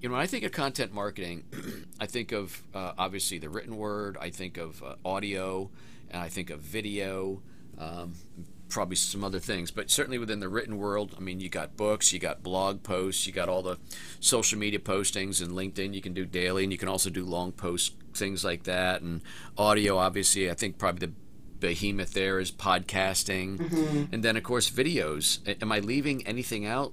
You 0.00 0.08
know, 0.08 0.12
when 0.14 0.22
I 0.22 0.26
think 0.26 0.44
of 0.44 0.52
content 0.52 0.92
marketing, 0.92 1.44
I 2.00 2.06
think 2.06 2.30
of 2.30 2.62
uh, 2.74 2.92
obviously 2.96 3.38
the 3.38 3.48
written 3.48 3.76
word. 3.76 4.16
I 4.20 4.30
think 4.30 4.58
of 4.58 4.80
uh, 4.82 4.94
audio, 5.04 5.70
and 6.10 6.22
I 6.22 6.28
think 6.28 6.50
of 6.50 6.60
video. 6.60 7.42
Um, 7.78 8.12
probably 8.68 8.96
some 8.96 9.22
other 9.22 9.38
things, 9.38 9.70
but 9.70 9.90
certainly 9.90 10.18
within 10.18 10.40
the 10.40 10.48
written 10.48 10.76
world, 10.76 11.14
I 11.16 11.20
mean, 11.20 11.38
you 11.38 11.48
got 11.48 11.76
books, 11.76 12.12
you 12.12 12.18
got 12.18 12.42
blog 12.42 12.82
posts, 12.82 13.26
you 13.26 13.32
got 13.32 13.48
all 13.48 13.62
the 13.62 13.78
social 14.18 14.58
media 14.58 14.80
postings 14.80 15.40
and 15.40 15.52
LinkedIn. 15.52 15.94
You 15.94 16.02
can 16.02 16.12
do 16.12 16.24
daily, 16.24 16.64
and 16.64 16.72
you 16.72 16.78
can 16.78 16.88
also 16.88 17.08
do 17.08 17.24
long 17.24 17.52
posts, 17.52 17.94
things 18.12 18.44
like 18.44 18.64
that. 18.64 19.02
And 19.02 19.22
audio, 19.56 19.98
obviously, 19.98 20.50
I 20.50 20.54
think 20.54 20.78
probably 20.78 21.06
the 21.06 21.12
behemoth 21.60 22.12
there 22.12 22.38
is 22.38 22.50
podcasting, 22.52 23.58
mm-hmm. 23.58 24.04
and 24.12 24.22
then 24.22 24.36
of 24.36 24.42
course 24.42 24.70
videos. 24.70 25.40
Am 25.62 25.72
I 25.72 25.80
leaving 25.80 26.26
anything 26.26 26.66
out? 26.66 26.92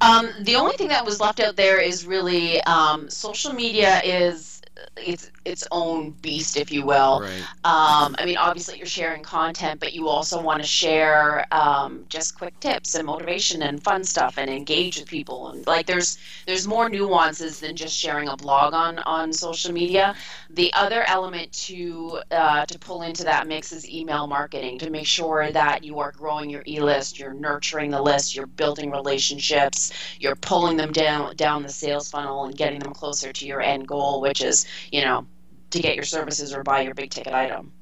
Um, 0.00 0.28
the 0.40 0.56
only 0.56 0.76
thing 0.76 0.88
that 0.88 1.04
was 1.04 1.20
left 1.20 1.40
out 1.40 1.56
there 1.56 1.78
is 1.80 2.06
really 2.06 2.60
um, 2.62 3.08
social 3.10 3.52
media 3.52 4.00
is 4.02 4.51
its 4.96 5.30
its 5.44 5.66
own 5.70 6.10
beast, 6.10 6.56
if 6.56 6.70
you 6.70 6.84
will. 6.84 7.20
Right. 7.20 7.42
Um, 7.64 8.14
I 8.18 8.24
mean, 8.24 8.36
obviously 8.36 8.78
you're 8.78 8.86
sharing 8.86 9.22
content, 9.22 9.80
but 9.80 9.92
you 9.92 10.08
also 10.08 10.40
want 10.40 10.62
to 10.62 10.68
share 10.68 11.46
um, 11.52 12.04
just 12.08 12.38
quick 12.38 12.58
tips 12.60 12.94
and 12.94 13.06
motivation 13.06 13.62
and 13.62 13.82
fun 13.82 14.04
stuff 14.04 14.38
and 14.38 14.50
engage 14.50 14.98
with 14.98 15.08
people. 15.08 15.48
And 15.48 15.66
like, 15.66 15.86
there's 15.86 16.18
there's 16.46 16.66
more 16.66 16.88
nuances 16.88 17.60
than 17.60 17.76
just 17.76 17.96
sharing 17.96 18.28
a 18.28 18.36
blog 18.36 18.74
on 18.74 18.98
on 19.00 19.32
social 19.32 19.72
media. 19.72 20.14
The 20.50 20.72
other 20.74 21.04
element 21.08 21.52
to 21.52 22.20
uh, 22.30 22.66
to 22.66 22.78
pull 22.78 23.02
into 23.02 23.24
that 23.24 23.46
mix 23.46 23.72
is 23.72 23.88
email 23.88 24.26
marketing 24.26 24.78
to 24.80 24.90
make 24.90 25.06
sure 25.06 25.50
that 25.50 25.82
you 25.84 25.98
are 25.98 26.12
growing 26.12 26.50
your 26.50 26.62
e-list, 26.66 27.18
you're 27.18 27.34
nurturing 27.34 27.90
the 27.90 28.02
list, 28.02 28.36
you're 28.36 28.46
building 28.46 28.90
relationships, 28.90 29.92
you're 30.20 30.36
pulling 30.36 30.76
them 30.76 30.92
down 30.92 31.34
down 31.36 31.62
the 31.62 31.68
sales 31.68 32.10
funnel 32.10 32.44
and 32.44 32.56
getting 32.56 32.80
them 32.80 32.92
closer 32.92 33.32
to 33.32 33.46
your 33.46 33.60
end 33.60 33.86
goal, 33.86 34.20
which 34.20 34.42
is 34.42 34.66
you 34.90 35.02
know 35.02 35.26
to 35.70 35.80
get 35.80 35.96
your 35.96 36.04
services 36.04 36.54
or 36.54 36.62
buy 36.62 36.82
your 36.82 36.94
big 36.94 37.10
ticket 37.10 37.32
item. 37.32 37.72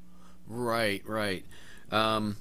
Right, 0.47 1.03
right. 1.07 1.45
Um, 1.91 2.37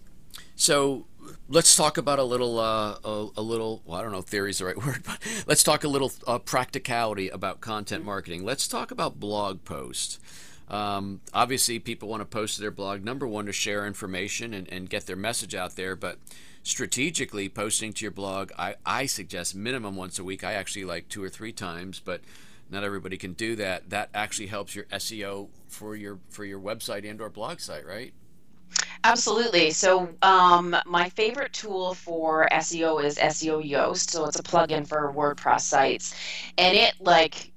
so 0.55 1.05
let's 1.47 1.75
talk 1.75 1.97
about 1.97 2.19
a 2.19 2.23
little, 2.23 2.59
uh, 2.59 2.97
a, 3.03 3.27
a, 3.37 3.41
little. 3.41 3.81
Well, 3.85 3.99
I 3.99 4.03
don't 4.03 4.11
know 4.11 4.19
if 4.19 4.25
theory 4.25 4.51
is 4.51 4.59
the 4.59 4.65
right 4.65 4.77
word, 4.85 5.03
but 5.05 5.19
let's 5.47 5.63
talk 5.63 5.83
a 5.83 5.87
little 5.87 6.11
uh, 6.27 6.39
practicality 6.39 7.29
about 7.29 7.61
content 7.61 8.05
marketing. 8.05 8.43
Let's 8.43 8.67
talk 8.67 8.91
about 8.91 9.19
blog 9.19 9.63
posts. 9.63 10.19
Um, 10.69 11.21
obviously, 11.33 11.79
people 11.79 12.09
want 12.09 12.21
to 12.21 12.25
post 12.25 12.55
to 12.55 12.61
their 12.61 12.71
blog. 12.71 13.03
Number 13.03 13.27
one, 13.27 13.47
to 13.47 13.53
share 13.53 13.87
information 13.87 14.53
and, 14.53 14.71
and 14.71 14.89
get 14.89 15.07
their 15.07 15.15
message 15.15 15.55
out 15.55 15.75
there, 15.75 15.95
but 15.95 16.19
strategically 16.61 17.49
posting 17.49 17.91
to 17.93 18.05
your 18.05 18.11
blog, 18.11 18.51
I, 18.57 18.75
I 18.85 19.07
suggest 19.07 19.55
minimum 19.55 19.95
once 19.95 20.19
a 20.19 20.23
week. 20.23 20.43
I 20.43 20.53
actually 20.53 20.85
like 20.85 21.09
two 21.09 21.23
or 21.23 21.29
three 21.29 21.51
times, 21.51 21.99
but 21.99 22.21
not 22.69 22.83
everybody 22.83 23.17
can 23.17 23.33
do 23.33 23.55
that. 23.57 23.89
That 23.89 24.09
actually 24.13 24.47
helps 24.47 24.75
your 24.75 24.85
SEO 24.85 25.49
for 25.67 25.95
your 25.95 26.19
for 26.29 26.45
your 26.45 26.59
website 26.59 27.09
and 27.09 27.19
or 27.21 27.29
blog 27.29 27.59
site, 27.59 27.85
right? 27.85 28.13
Absolutely. 29.03 29.71
So, 29.71 30.09
um, 30.21 30.75
my 30.85 31.09
favorite 31.09 31.53
tool 31.53 31.93
for 31.93 32.47
SEO 32.51 33.03
is 33.03 33.17
SEO 33.17 33.67
Yoast. 33.67 34.11
So, 34.11 34.25
it's 34.25 34.39
a 34.39 34.43
plugin 34.43 34.87
for 34.87 35.11
WordPress 35.13 35.61
sites, 35.61 36.15
and 36.57 36.75
it 36.75 36.93
like 36.99 37.51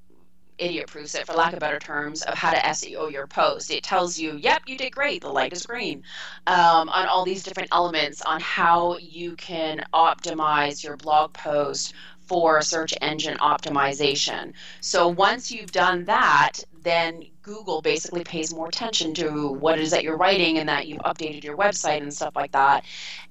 idiot 0.59 0.87
proofs 0.87 1.15
it, 1.15 1.27
for 1.27 1.33
lack 1.33 1.53
of 1.53 1.59
better 1.59 1.79
terms, 1.79 2.23
of 2.23 2.35
how 2.35 2.53
to 2.53 2.59
SEO 2.59 3.11
your 3.11 3.27
post. 3.27 3.71
It 3.71 3.83
tells 3.83 4.19
you, 4.19 4.37
yep, 4.37 4.63
you 4.67 4.79
did 4.79 4.93
great, 4.93 5.23
the 5.23 5.29
light 5.29 5.53
is 5.53 5.67
green, 5.67 6.03
um, 6.47 6.89
on 6.89 7.07
all 7.07 7.25
these 7.25 7.43
different 7.43 7.71
elements 7.73 8.23
on 8.23 8.41
how 8.41 8.97
you 8.99 9.35
can 9.37 9.85
optimize 9.93 10.85
your 10.85 10.97
blog 10.97 11.33
post 11.33 11.95
for 12.27 12.63
search 12.63 12.95
engine 13.01 13.37
optimization. 13.39 14.53
So 14.81 15.09
once 15.09 15.51
you've 15.51 15.73
done 15.73 16.05
that, 16.07 16.65
then 16.83 17.25
Google 17.43 17.81
basically 17.81 18.25
pays 18.25 18.55
more 18.55 18.69
attention 18.69 19.15
to 19.15 19.49
what 19.49 19.79
it 19.79 19.83
is 19.83 19.91
that 19.91 20.03
you're 20.03 20.17
writing 20.17 20.59
and 20.59 20.69
that 20.69 20.87
you've 20.87 21.03
updated 21.03 21.45
your 21.45 21.57
website 21.57 22.03
and 22.03 22.13
stuff 22.13 22.35
like 22.37 22.53
that. 22.53 22.85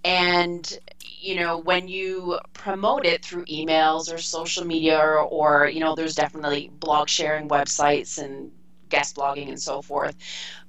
And 0.03 0.79
you 1.21 1.35
know, 1.35 1.57
when 1.57 1.87
you 1.87 2.39
promote 2.53 3.05
it 3.05 3.23
through 3.23 3.45
emails 3.45 4.11
or 4.11 4.17
social 4.17 4.65
media 4.65 4.97
or, 4.97 5.19
or 5.19 5.67
you 5.67 5.79
know, 5.79 5.93
there's 5.95 6.15
definitely 6.15 6.71
blog 6.79 7.07
sharing 7.07 7.47
websites 7.47 8.17
and 8.21 8.51
guest 8.89 9.15
blogging 9.15 9.47
and 9.49 9.61
so 9.61 9.81
forth. 9.81 10.15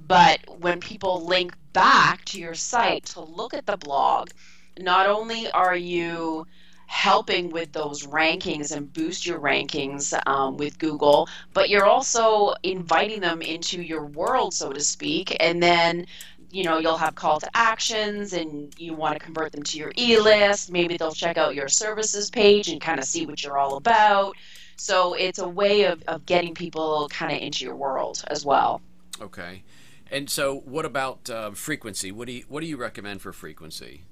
But 0.07 0.41
when 0.61 0.81
people 0.81 1.25
link 1.25 1.55
back 1.73 2.25
to 2.27 2.41
your 2.41 2.55
site 2.55 3.07
to 3.07 3.21
look 3.21 3.55
at 3.55 3.67
the 3.67 3.77
blog, 3.77 4.29
not 4.79 5.09
only 5.09 5.51
are 5.51 5.77
you 5.77 6.47
helping 6.93 7.51
with 7.51 7.73
those 7.73 8.07
rankings 8.07 8.71
and 8.77 8.93
boost 8.93 9.25
your 9.27 9.41
rankings 9.41 10.13
um, 10.27 10.59
with 10.59 10.79
Google, 10.79 11.27
but 11.55 11.71
you're 11.71 11.87
also 11.87 12.55
inviting 12.63 13.21
them 13.21 13.41
into 13.41 13.81
your 13.81 14.05
world, 14.05 14.53
so 14.53 14.71
to 14.73 14.81
speak, 14.81 15.35
and 15.41 15.63
then 15.63 16.07
you 16.51 16.65
know 16.65 16.79
you'll 16.79 16.99
have 16.99 17.15
call 17.15 17.41
to 17.41 17.49
actions 17.55 18.35
and 18.35 18.79
you 18.79 18.93
want 18.93 19.19
to 19.19 19.25
convert 19.25 19.53
them 19.53 19.63
to 19.63 19.79
your 19.79 19.91
e-list 19.97 20.71
maybe 20.71 20.99
they'll 20.99 21.11
check 21.11 21.39
out 21.39 21.55
your 21.55 21.67
services 21.67 22.29
page 22.29 22.69
and 22.69 22.79
kind 22.79 22.99
of 22.99 23.07
see 23.07 23.25
what 23.25 23.43
you're 23.43 23.57
all 23.57 23.79
about 23.79 24.35
So 24.77 25.15
it's 25.15 25.39
a 25.39 25.49
way 25.49 25.85
of, 25.85 26.03
of 26.09 26.27
getting 26.27 26.55
people 26.55 27.09
kind 27.09 27.31
of 27.33 27.41
into 27.41 27.65
your 27.65 27.77
world 27.77 28.25
as 28.27 28.45
well. 28.45 28.81
Okay. 29.21 29.63
And 30.11 30.29
so, 30.29 30.57
what 30.65 30.85
about 30.85 31.31
uh, 31.31 31.53
frequency? 31.53 32.11
What 32.11 32.27
do 32.27 32.33
you 32.33 32.45
what 32.49 32.61
do 32.61 32.67
you 32.67 32.77
recommend 32.77 33.23
for 33.23 33.33
frequency? 33.33 34.03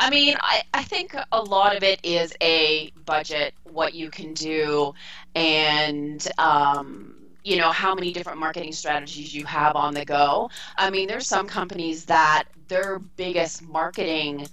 I 0.00 0.08
mean, 0.08 0.34
I, 0.40 0.62
I 0.72 0.82
think 0.82 1.14
a 1.30 1.42
lot 1.42 1.76
of 1.76 1.82
it 1.82 2.00
is 2.02 2.34
a 2.40 2.90
budget, 3.04 3.54
what 3.64 3.92
you 3.94 4.10
can 4.10 4.32
do, 4.32 4.94
and 5.34 6.26
um, 6.38 7.14
you 7.44 7.58
know 7.58 7.70
how 7.70 7.94
many 7.94 8.10
different 8.12 8.38
marketing 8.38 8.72
strategies 8.72 9.34
you 9.34 9.44
have 9.44 9.76
on 9.76 9.92
the 9.92 10.06
go. 10.06 10.50
I 10.78 10.88
mean, 10.90 11.06
there's 11.06 11.26
some 11.28 11.46
companies 11.46 12.06
that 12.06 12.44
their 12.68 12.98
biggest 12.98 13.62
marketing 13.62 14.46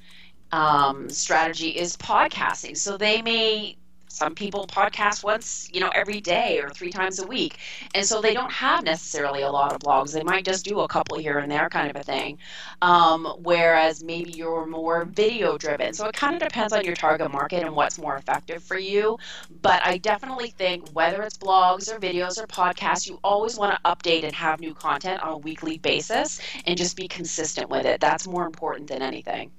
um, 0.52 1.10
strategy 1.10 1.70
is 1.70 1.96
podcasting, 1.96 2.76
so 2.76 2.98
they 2.98 3.22
may 3.22 3.78
some 4.18 4.34
people 4.34 4.66
podcast 4.66 5.24
once, 5.24 5.70
you 5.72 5.80
know, 5.80 5.90
every 5.94 6.20
day 6.20 6.60
or 6.60 6.70
three 6.70 6.90
times 6.90 7.20
a 7.20 7.28
week. 7.28 7.58
And 7.94 8.06
so 8.06 8.20
they 8.20 8.34
don't 8.34 8.52
have 8.52 8.84
necessarily 8.84 9.44
a 9.44 9.52
lot 9.52 9.74
of 9.74 9.80
blogs. 9.80 10.12
They 10.12 10.24
might 10.24 10.44
just 10.44 10.66
do 10.66 10.80
a 10.80 10.88
couple 10.88 11.18
here 11.18 11.38
and 11.38 11.52
there 11.52 11.70
kind 11.70 11.90
of 11.90 11.96
a 11.96 12.04
thing. 12.04 12.40
Um, 12.82 13.26
whereas 13.44 14.04
maybe 14.04 14.32
you're 14.32 14.66
more 14.66 15.06
video 15.06 15.58
driven. 15.58 15.94
So 15.94 16.08
it 16.08 16.14
kind 16.14 16.36
of 16.36 16.42
depends 16.42 16.74
on 16.74 16.84
your 16.84 16.96
target 16.96 17.32
market 17.32 17.64
and 17.64 17.76
what's 17.76 18.00
more 18.00 18.16
effective 18.16 18.64
for 18.64 18.78
you. 18.78 19.18
But 19.62 19.86
I 19.86 19.98
definitely 19.98 20.50
think 20.50 20.90
whether 20.90 21.22
it's 21.22 21.38
blogs 21.38 21.94
or 21.94 22.00
videos 22.00 22.42
or 22.42 22.48
podcasts, 22.48 23.08
you 23.08 23.20
always 23.24 23.58
want 23.58 23.76
to 23.76 23.82
update 23.90 24.24
and 24.24 24.34
have 24.34 24.60
new 24.60 24.74
content 24.74 25.22
on 25.22 25.34
a 25.34 25.38
weekly 25.38 25.78
basis 25.78 26.42
and 26.66 26.78
just 26.78 26.98
be 26.98 27.08
consistent 27.08 27.70
with 27.70 27.86
it. 27.86 28.02
That's 28.02 28.28
more 28.28 28.46
important 28.46 28.90
than 28.90 29.02
anything. 29.02 29.52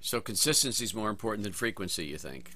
So 0.00 0.20
consistency 0.20 0.84
is 0.84 0.94
more 0.94 1.10
important 1.10 1.44
than 1.44 1.52
frequency, 1.52 2.06
you 2.06 2.16
think? 2.16 2.52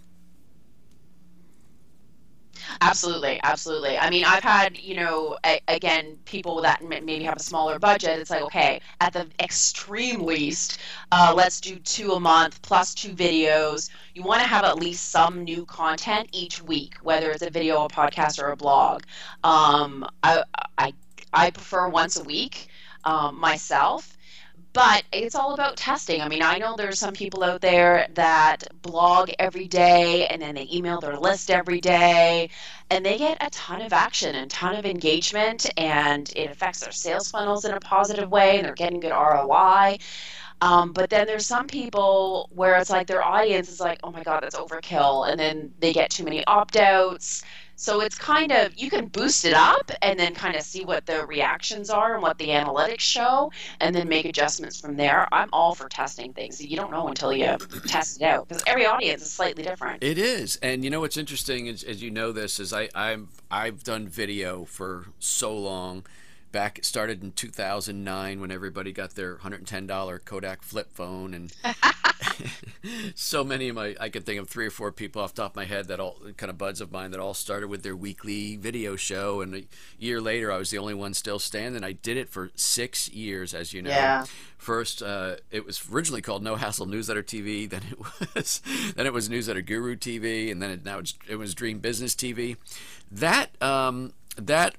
Absolutely, 2.79 3.41
absolutely. 3.43 3.97
I 3.99 4.11
mean, 4.11 4.25
I've 4.25 4.43
had, 4.43 4.79
you 4.79 4.95
know, 4.97 5.39
a, 5.45 5.61
again, 5.69 6.19
people 6.25 6.61
that 6.63 6.83
maybe 6.83 7.23
have 7.25 7.37
a 7.37 7.43
smaller 7.43 7.79
budget. 7.79 8.19
It's 8.19 8.31
like, 8.31 8.43
okay, 8.43 8.81
at 9.01 9.13
the 9.13 9.29
extreme 9.41 10.23
least, 10.23 10.79
uh, 11.13 11.33
let's 11.37 11.61
do 11.61 11.77
two 11.77 12.13
a 12.13 12.21
month 12.21 12.61
plus 12.63 12.95
two 12.95 13.13
videos. 13.15 13.91
You 14.15 14.23
want 14.23 14.43
to 14.43 14.49
have 14.49 14.65
at 14.65 14.79
least 14.79 15.11
some 15.11 15.45
new 15.45 15.65
content 15.67 16.29
each 16.33 16.63
week, 16.63 16.97
whether 17.03 17.31
it's 17.31 17.43
a 17.43 17.51
video, 17.51 17.85
a 17.85 17.89
podcast, 17.89 18.43
or 18.43 18.51
a 18.51 18.57
blog. 18.57 19.03
Um, 19.45 20.07
I, 20.23 20.43
I, 20.79 20.93
I 21.33 21.51
prefer 21.51 21.89
once 21.89 22.19
a 22.19 22.25
week 22.25 22.69
um, 23.05 23.39
myself 23.39 24.17
but 24.73 25.03
it's 25.13 25.35
all 25.35 25.53
about 25.55 25.77
testing. 25.77 26.21
I 26.21 26.29
mean, 26.29 26.43
I 26.43 26.59
know 26.59 26.77
there's 26.77 26.99
some 26.99 27.13
people 27.13 27.43
out 27.43 27.61
there 27.61 28.07
that 28.15 28.69
blog 28.83 29.31
every 29.39 29.67
day 29.67 30.27
and 30.29 30.41
then 30.41 30.55
they 30.55 30.69
email 30.73 31.01
their 31.01 31.17
list 31.19 31.51
every 31.51 31.81
day 31.81 32.51
and 32.91 33.05
they 33.05 33.19
get 33.19 33.39
a 33.45 33.51
ton 33.51 33.83
of 33.83 33.93
action 33.93 34.37
and 34.37 34.49
ton 34.51 34.77
of 34.77 34.87
engagement 34.87 35.69
and 35.77 36.33
it 36.37 36.51
affects 36.51 36.81
their 36.81 36.93
sales 36.93 37.31
funnels 37.31 37.65
in 37.65 37.75
a 37.75 37.81
positive 37.81 38.31
way 38.31 38.59
and 38.59 38.67
they're 38.67 38.75
getting 38.75 39.01
good 39.01 39.11
ROI. 39.11 39.99
Um, 40.63 40.93
but 40.93 41.11
then 41.11 41.27
there's 41.27 41.47
some 41.47 41.67
people 41.67 42.49
where 42.53 42.77
it's 42.77 42.91
like 42.91 43.07
their 43.07 43.25
audience 43.25 43.69
is 43.71 43.81
like, 43.81 43.99
oh 44.05 44.11
my 44.13 44.23
God, 44.23 44.43
that's 44.43 44.57
overkill. 44.57 45.29
And 45.31 45.41
then 45.41 45.73
they 45.81 45.93
get 45.93 46.11
too 46.11 46.25
many 46.25 46.45
opt 46.47 46.77
outs 46.77 47.43
so 47.81 48.03
it's 48.03 48.19
kind 48.19 48.53
of, 48.53 48.75
you 48.77 48.91
can 48.91 49.07
boost 49.07 49.47
it 49.47 49.55
up 49.55 49.91
and 50.03 50.21
then 50.21 50.35
kind 50.35 50.55
of 50.55 50.61
see 50.61 50.85
what 50.85 51.07
the 51.07 51.25
reactions 51.25 51.89
are 51.89 52.13
and 52.13 52.23
what 52.23 52.37
the 52.37 52.49
analytics 52.49 53.01
show 53.01 53.51
and 53.81 53.97
then 53.97 54.07
make 54.07 54.27
adjustments 54.27 54.79
from 54.79 54.97
there. 54.97 55.27
I'm 55.33 55.49
all 55.51 55.75
for 55.75 55.89
testing 55.89 56.35
things. 56.35 56.63
You 56.63 56.77
don't 56.77 56.91
know 56.91 57.09
until 57.09 57.33
you 57.33 57.57
test 57.87 58.21
it 58.21 58.25
out 58.27 58.49
because 58.49 58.63
every 58.67 58.85
audience 58.85 59.23
is 59.23 59.33
slightly 59.33 59.63
different. 59.63 60.03
It 60.03 60.19
is. 60.19 60.57
And 60.57 60.85
you 60.85 60.91
know 60.91 61.01
what's 61.01 61.17
interesting, 61.17 61.69
as, 61.69 61.83
as 61.83 62.03
you 62.03 62.11
know 62.11 62.33
this, 62.33 62.61
is 62.61 62.75
I, 62.75 62.91
I'm, 62.95 63.29
I've 63.51 63.83
done 63.83 64.09
video 64.09 64.67
for 64.67 65.07
so 65.19 65.57
long 65.57 66.05
back 66.53 66.79
it 66.79 66.85
started 66.85 67.23
in 67.23 67.33
2009 67.33 68.41
when 68.41 68.51
everybody 68.51 68.93
got 68.93 69.15
their 69.15 69.37
$110 69.37 70.25
Kodak 70.25 70.63
flip 70.63 70.93
phone 70.93 71.35
and 71.35 71.53
so 73.15 73.45
many 73.45 73.69
of 73.69 73.77
my 73.77 73.95
I 74.01 74.09
could 74.09 74.25
think 74.25 74.41
of 74.41 74.49
three 74.49 74.67
or 74.67 74.71
four 74.71 74.93
people 74.93 75.23
off 75.23 75.35
the 75.35 75.43
top 75.43 75.53
of 75.53 75.57
my 75.57 75.65
head 75.65 75.89
that 75.89 76.01
all 76.01 76.19
kind 76.37 76.51
of 76.51 76.59
buds 76.59 76.81
of 76.81 76.93
mine 76.93 77.11
that 77.13 77.21
all 77.21 77.35
started 77.35 77.69
with 77.69 77.83
their 77.83 77.97
weekly 77.97 78.57
video 78.57 78.97
show 78.97 79.41
and 79.41 79.55
a 79.55 79.65
year 79.99 80.21
later 80.21 80.53
I 80.53 80.59
was 80.59 80.71
the 80.71 80.79
only 80.79 80.95
one 80.95 81.15
still 81.15 81.39
standing. 81.39 81.85
I 81.85 81.93
did 81.93 82.17
it 82.17 82.29
for 82.29 82.51
six 82.55 83.09
years 83.09 83.55
as 83.55 83.73
you 83.73 83.83
know. 83.83 83.91
Yeah. 83.91 84.25
first 84.59 85.03
uh, 85.03 85.37
it 85.51 85.65
was 85.65 85.83
originally 85.93 86.23
called 86.23 86.43
No 86.43 86.57
Hassle 86.57 86.87
Newsletter 86.87 87.23
TV 87.23 87.69
then 87.71 87.83
it 87.91 88.35
was 88.35 88.61
then 88.97 89.07
it 89.07 89.13
was 89.13 89.29
Newsletter 89.29 89.63
Guru 89.63 89.97
TV 89.97 90.51
and 90.51 90.63
then 90.63 90.71
it, 90.71 90.85
now 90.85 90.99
it's, 90.99 91.15
it 91.29 91.37
was 91.37 91.55
Dream 91.55 91.79
Business 91.79 92.15
TV 92.15 92.57
that 93.11 93.61
um, 93.63 94.13
that 94.37 94.75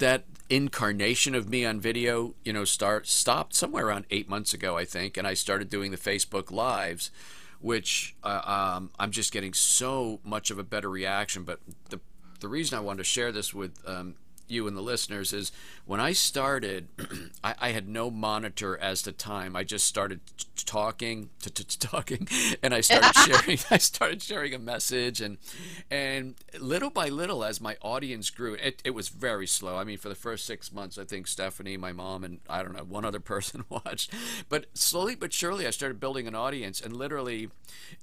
that 0.00 0.24
incarnation 0.50 1.34
of 1.34 1.48
me 1.48 1.64
on 1.64 1.80
video, 1.80 2.34
you 2.44 2.52
know, 2.52 2.64
start 2.64 3.06
stopped 3.06 3.54
somewhere 3.54 3.86
around 3.86 4.04
eight 4.10 4.28
months 4.28 4.52
ago, 4.52 4.76
I 4.76 4.84
think, 4.84 5.16
and 5.16 5.26
I 5.26 5.34
started 5.34 5.70
doing 5.70 5.92
the 5.92 5.96
Facebook 5.96 6.50
lives, 6.50 7.10
which 7.60 8.16
uh, 8.24 8.40
um, 8.76 8.90
I'm 8.98 9.12
just 9.12 9.32
getting 9.32 9.54
so 9.54 10.20
much 10.24 10.50
of 10.50 10.58
a 10.58 10.64
better 10.64 10.90
reaction. 10.90 11.44
But 11.44 11.60
the 11.88 12.00
the 12.40 12.48
reason 12.48 12.76
I 12.76 12.80
wanted 12.80 12.98
to 12.98 13.04
share 13.04 13.32
this 13.32 13.54
with 13.54 13.78
um, 13.86 14.16
you 14.50 14.66
and 14.66 14.76
the 14.76 14.82
listeners 14.82 15.32
is 15.32 15.52
when 15.86 16.00
I 16.00 16.12
started, 16.12 16.88
I, 17.44 17.54
I, 17.58 17.68
had 17.70 17.88
no 17.88 18.10
monitor 18.10 18.76
as 18.78 19.02
to 19.02 19.12
time. 19.12 19.56
I 19.56 19.64
just 19.64 19.86
started 19.86 20.20
talking, 20.56 21.30
talking, 21.80 22.28
and 22.62 22.74
I 22.74 22.80
started 22.80 23.12
sharing. 23.26 23.58
I 23.70 23.78
started 23.78 24.22
sharing 24.22 24.54
a 24.54 24.58
message, 24.58 25.20
and 25.20 25.38
and 25.90 26.34
little 26.58 26.90
by 26.90 27.08
little, 27.08 27.44
as 27.44 27.60
my 27.60 27.76
audience 27.82 28.30
grew, 28.30 28.54
it, 28.54 28.80
it 28.84 28.90
was 28.90 29.08
very 29.08 29.46
slow. 29.46 29.76
I 29.76 29.84
mean, 29.84 29.98
for 29.98 30.08
the 30.08 30.14
first 30.14 30.46
six 30.46 30.72
months, 30.72 30.98
I 30.98 31.04
think 31.04 31.26
Stephanie, 31.26 31.76
my 31.76 31.92
mom, 31.92 32.24
and 32.24 32.40
I 32.48 32.62
don't 32.62 32.74
know 32.76 32.84
one 32.84 33.04
other 33.04 33.20
person 33.20 33.64
watched, 33.68 34.12
but 34.48 34.66
slowly 34.74 35.14
but 35.14 35.32
surely, 35.32 35.66
I 35.66 35.70
started 35.70 36.00
building 36.00 36.26
an 36.26 36.34
audience, 36.34 36.80
and 36.80 36.96
literally, 36.96 37.50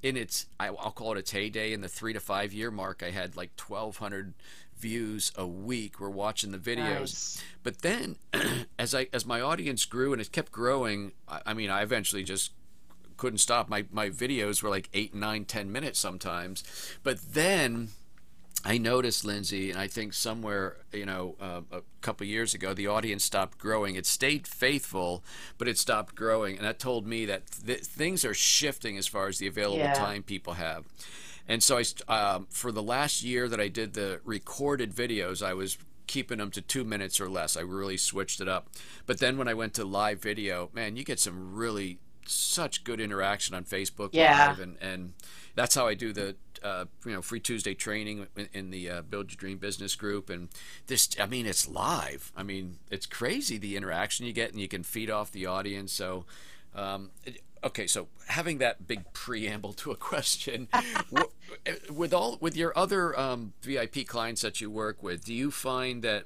in 0.04 0.18
its 0.18 0.48
I'll 0.60 0.92
call 0.92 1.14
it 1.14 1.20
its 1.20 1.32
heyday 1.32 1.74
in 1.74 1.82
the 1.82 1.88
three 1.88 2.14
to 2.14 2.20
five 2.20 2.54
year 2.54 2.72
mark, 2.72 3.04
I 3.04 3.12
had 3.12 3.36
like 3.38 3.56
twelve 3.56 3.98
hundred 3.98 4.34
views 4.80 5.32
a 5.36 5.48
week 5.48 6.00
were 6.00 6.10
watching 6.10 6.52
the 6.52 6.58
videos. 6.58 7.00
Nice. 7.00 7.44
But 7.64 7.82
then 7.82 8.18
as 8.80 8.94
I 8.94 9.08
as 9.14 9.26
my 9.26 9.42
audience 9.42 9.86
grew 9.86 10.14
and 10.14 10.22
it 10.22 10.32
kept 10.32 10.52
growing, 10.52 11.14
I, 11.28 11.42
I, 11.48 11.54
mean 11.54 11.70
I 11.70 11.82
eventually 11.82 12.24
just 12.24 12.52
couldn't 13.18 13.40
stop. 13.40 13.70
My 13.70 13.86
my 13.92 14.10
videos 14.10 14.62
were 14.62 14.70
like 14.70 14.90
eight, 14.94 15.14
nine, 15.14 15.46
ten 15.46 15.72
minutes 15.72 16.00
sometimes. 16.00 16.64
But 17.04 17.34
then 17.34 17.90
I 18.66 18.78
noticed, 18.78 19.24
Lyndsay, 19.24 19.70
and 19.70 19.80
I 19.80 19.88
think 19.88 20.14
somewhere, 20.14 20.78
you 20.92 21.06
know, 21.06 21.36
uh, 21.40 21.62
a 21.72 21.82
couple 22.02 22.26
years 22.26 22.54
ago, 22.54 22.74
the 22.74 22.88
audience 22.88 23.24
stopped 23.24 23.58
growing. 23.58 23.96
It 23.96 24.06
stayed 24.06 24.48
faithful, 24.48 25.24
but 25.58 25.68
it 25.68 25.78
stopped 25.78 26.16
growing, 26.16 26.58
and 26.58 26.66
that 26.66 26.80
told 26.80 27.08
me 27.08 27.26
that 27.26 27.44
th- 27.66 27.82
things 27.82 28.26
are 28.26 28.34
shifting 28.34 28.98
as 28.98 29.08
far 29.08 29.28
as 29.28 29.38
the 29.38 29.48
available 29.48 29.80
yeah. 29.80 29.94
time 29.94 30.24
people 30.24 30.54
have. 30.54 30.86
And 31.48 31.64
so 31.64 31.80
I, 31.80 32.14
um, 32.14 32.48
for 32.50 32.72
the 32.72 32.84
last 32.84 33.24
year 33.24 33.48
that 33.48 33.60
I 33.60 33.68
did 33.68 33.94
the 33.94 34.20
recorded 34.26 34.94
videos, 34.94 35.46
I 35.46 35.54
was 35.54 35.78
keeping 36.08 36.38
them 36.40 36.52
to 36.52 36.62
two 36.62 36.84
minutes 36.84 37.22
or 37.22 37.30
less. 37.30 37.56
I 37.56 37.62
really 37.62 37.98
switched 37.98 38.42
it 38.42 38.48
up. 38.48 38.70
But 39.06 39.20
then 39.20 39.38
when 39.38 39.48
I 39.48 39.54
went 39.54 39.74
to 39.76 39.86
live 39.86 40.22
video, 40.22 40.70
man, 40.74 40.96
you 40.96 41.04
get 41.04 41.20
some 41.20 41.54
really 41.54 42.00
such 42.26 42.84
good 42.84 43.00
interaction 43.00 43.56
on 43.56 43.64
Facebook 43.64 44.10
yeah. 44.12 44.50
Live, 44.50 44.60
and 44.60 44.78
and 44.82 45.14
that's 45.56 45.76
how 45.76 45.88
I 45.88 45.94
do 45.94 46.12
the 46.14 46.36
uh, 46.64 46.86
you 47.06 47.14
know 47.14 47.22
free 47.22 47.40
Tuesday 47.40 47.74
training 47.74 48.28
in, 48.36 48.50
in 48.54 48.70
the 48.70 48.90
uh, 48.90 49.02
Build 49.02 49.32
Your 49.32 49.38
Dream 49.38 49.58
Business 49.58 49.96
group, 49.96 50.30
and 50.30 50.50
this 50.88 51.10
I 51.20 51.26
mean 51.26 51.46
it's 51.46 51.68
live. 51.68 52.32
I 52.36 52.44
mean 52.44 52.80
it's 52.90 53.06
crazy 53.06 53.58
the 53.58 53.76
interaction 53.76 54.26
you 54.26 54.34
get, 54.34 54.52
and 54.52 54.60
you 54.60 54.68
can 54.68 54.84
feed 54.84 55.10
off 55.10 55.32
the 55.32 55.46
audience. 55.46 55.94
So 55.94 56.26
um, 56.76 57.12
okay, 57.64 57.88
so 57.88 58.08
having 58.28 58.58
that 58.60 58.88
big 58.88 59.12
preamble 59.14 59.74
to 59.74 59.92
a 59.92 59.96
question, 60.12 60.68
with 61.90 62.14
all 62.14 62.38
with 62.40 62.56
your 62.56 62.78
other 62.78 63.18
um, 63.20 63.54
VIP 63.62 64.06
clients 64.08 64.42
that 64.42 64.62
you 64.62 64.70
work 64.70 65.02
with, 65.02 65.26
do 65.26 65.34
you 65.34 65.52
find 65.52 66.04
that 66.04 66.26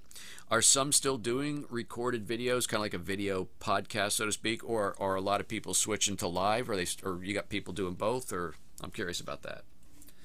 are 0.49 0.62
some 0.62 0.91
still 0.91 1.17
doing 1.17 1.65
recorded 1.69 2.27
videos, 2.27 2.67
kind 2.67 2.79
of 2.79 2.81
like 2.81 2.93
a 2.93 2.97
video 2.97 3.47
podcast, 3.60 4.13
so 4.13 4.25
to 4.25 4.31
speak, 4.31 4.67
or 4.67 4.95
are 4.99 5.15
a 5.15 5.21
lot 5.21 5.39
of 5.39 5.47
people 5.47 5.73
switching 5.73 6.17
to 6.17 6.27
live, 6.27 6.69
or 6.69 6.75
they, 6.75 6.88
or 7.03 7.23
you 7.23 7.34
got 7.34 7.49
people 7.49 7.73
doing 7.73 7.93
both, 7.93 8.34
or 8.34 8.55
I'm 8.84 8.91
curious 8.91 9.21
about 9.21 9.43
that. 9.43 9.63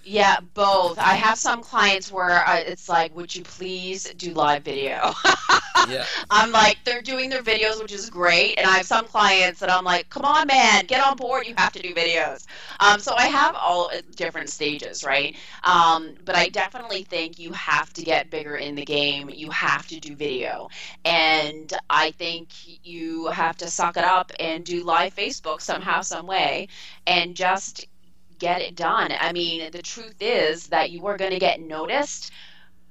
Yeah, 0.08 0.38
both. 0.54 1.00
I 1.00 1.14
have 1.14 1.36
some 1.36 1.64
clients 1.64 2.12
where 2.12 2.46
I, 2.46 2.58
it's 2.58 2.88
like, 2.88 3.14
would 3.16 3.34
you 3.34 3.42
please 3.42 4.04
do 4.14 4.32
live 4.34 4.62
video? 4.62 5.12
yeah. 5.88 6.04
I'm 6.30 6.52
like, 6.52 6.78
they're 6.84 7.02
doing 7.02 7.28
their 7.28 7.42
videos, 7.42 7.82
which 7.82 7.90
is 7.90 8.08
great. 8.08 8.56
And 8.56 8.68
I 8.68 8.76
have 8.76 8.86
some 8.86 9.06
clients 9.06 9.58
that 9.58 9.68
I'm 9.68 9.82
like, 9.82 10.08
come 10.08 10.24
on, 10.24 10.46
man, 10.46 10.86
get 10.86 11.04
on 11.04 11.16
board. 11.16 11.48
You 11.48 11.54
have 11.58 11.72
to 11.72 11.82
do 11.82 11.92
videos. 11.92 12.46
Um, 12.78 13.00
so 13.00 13.16
I 13.16 13.26
have 13.26 13.56
all 13.56 13.90
different 14.14 14.48
stages, 14.48 15.02
right? 15.02 15.34
Um, 15.64 16.14
but 16.24 16.36
I 16.36 16.50
definitely 16.50 17.02
think 17.02 17.40
you 17.40 17.50
have 17.54 17.92
to 17.94 18.02
get 18.02 18.30
bigger 18.30 18.54
in 18.54 18.76
the 18.76 18.84
game. 18.84 19.28
You 19.28 19.50
have 19.50 19.88
to 19.88 19.98
do 19.98 20.14
video. 20.14 20.68
And 21.04 21.72
I 21.90 22.12
think 22.12 22.50
you 22.86 23.26
have 23.26 23.56
to 23.56 23.66
suck 23.66 23.96
it 23.96 24.04
up 24.04 24.30
and 24.38 24.64
do 24.64 24.84
live 24.84 25.16
Facebook 25.16 25.60
somehow, 25.60 26.02
some 26.02 26.28
way, 26.28 26.68
and 27.08 27.34
just 27.34 27.88
get 28.38 28.61
it 28.61 28.77
done. 28.77 29.12
I 29.18 29.33
mean, 29.33 29.70
the 29.70 29.83
truth 29.83 30.16
is 30.20 30.68
that 30.68 30.90
you 30.90 31.07
are 31.07 31.16
going 31.16 31.33
to 31.33 31.38
get 31.38 31.61
noticed. 31.61 32.33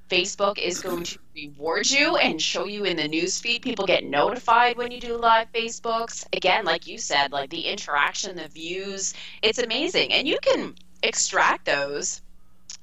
Facebook 0.09 0.59
is 0.59 0.81
going 0.81 1.03
to 1.03 1.19
reward 1.35 1.89
you 1.89 2.15
and 2.17 2.39
show 2.39 2.65
you 2.67 2.83
in 2.83 2.97
the 2.97 3.09
newsfeed. 3.09 3.63
People 3.63 3.87
get 3.87 4.03
notified 4.03 4.77
when 4.77 4.91
you 4.91 4.99
do 4.99 5.17
live 5.17 5.51
Facebooks. 5.51 6.25
Again, 6.33 6.63
like 6.63 6.85
you 6.85 6.99
said, 6.99 7.31
like 7.31 7.49
the 7.49 7.61
interaction, 7.61 8.35
the 8.35 8.47
views, 8.47 9.15
it's 9.41 9.57
amazing. 9.57 10.13
And 10.13 10.27
you 10.27 10.37
can 10.43 10.75
extract 11.01 11.65
those 11.65 12.21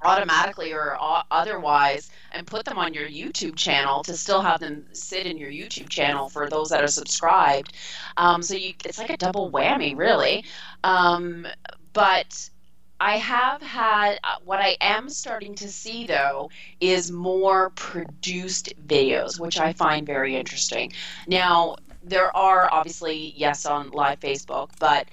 automatically 0.01 0.73
or 0.73 0.97
otherwise 1.31 2.11
and 2.33 2.45
put 2.45 2.65
them 2.65 2.77
on 2.77 2.93
your 2.93 3.07
YouTube 3.07 3.55
channel 3.55 4.03
to 4.03 4.17
still 4.17 4.41
have 4.41 4.59
them 4.59 4.85
sit 4.91 5.25
in 5.25 5.37
your 5.37 5.49
YouTube 5.49 5.89
channel 5.89 6.29
for 6.29 6.49
those 6.49 6.69
that 6.69 6.83
are 6.83 6.87
subscribed. 6.87 7.73
Um, 8.17 8.41
so 8.41 8.55
you, 8.55 8.73
it's 8.83 8.97
like 8.97 9.09
a 9.09 9.17
double 9.17 9.49
whammy, 9.49 9.95
really. 9.95 10.43
Um, 10.83 11.47
but 11.93 12.49
I 12.99 13.17
have 13.17 13.61
had 13.61 14.19
uh, 14.23 14.37
what 14.45 14.59
I 14.59 14.77
am 14.79 15.09
starting 15.09 15.55
to 15.55 15.67
see 15.67 16.05
though 16.05 16.49
is 16.79 17.11
more 17.11 17.71
produced 17.71 18.73
videos, 18.87 19.39
which 19.39 19.59
I 19.59 19.73
find 19.73 20.05
very 20.05 20.35
interesting. 20.35 20.93
Now, 21.27 21.75
there 22.03 22.35
are 22.35 22.71
obviously, 22.71 23.33
yes, 23.35 23.65
on 23.65 23.89
live 23.91 24.19
Facebook, 24.19 24.69
but 24.79 25.07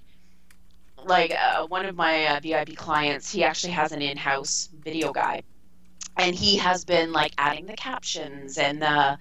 like 1.04 1.32
uh, 1.32 1.66
one 1.66 1.86
of 1.86 1.96
my 1.96 2.26
uh, 2.26 2.40
VIP 2.40 2.76
clients, 2.76 3.30
he 3.30 3.42
actually 3.42 3.72
has 3.72 3.92
an 3.92 4.02
in-house 4.02 4.68
video 4.84 5.12
guy, 5.12 5.42
and 6.16 6.34
he 6.34 6.56
has 6.56 6.84
been 6.84 7.12
like 7.12 7.32
adding 7.38 7.66
the 7.66 7.76
captions 7.76 8.58
and 8.58 8.82
the, 8.82 9.18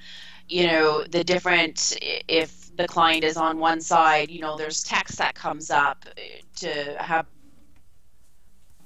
you 0.48 0.68
know, 0.68 1.04
the 1.06 1.24
different 1.24 1.98
if 2.28 2.76
the 2.76 2.88
client 2.88 3.24
is 3.24 3.38
on 3.38 3.60
one 3.60 3.82
side, 3.82 4.30
you 4.30 4.42
know, 4.42 4.58
there's 4.58 4.84
text 4.84 5.18
that 5.18 5.36
comes 5.36 5.70
up 5.70 6.06
to 6.56 6.96
have 7.00 7.26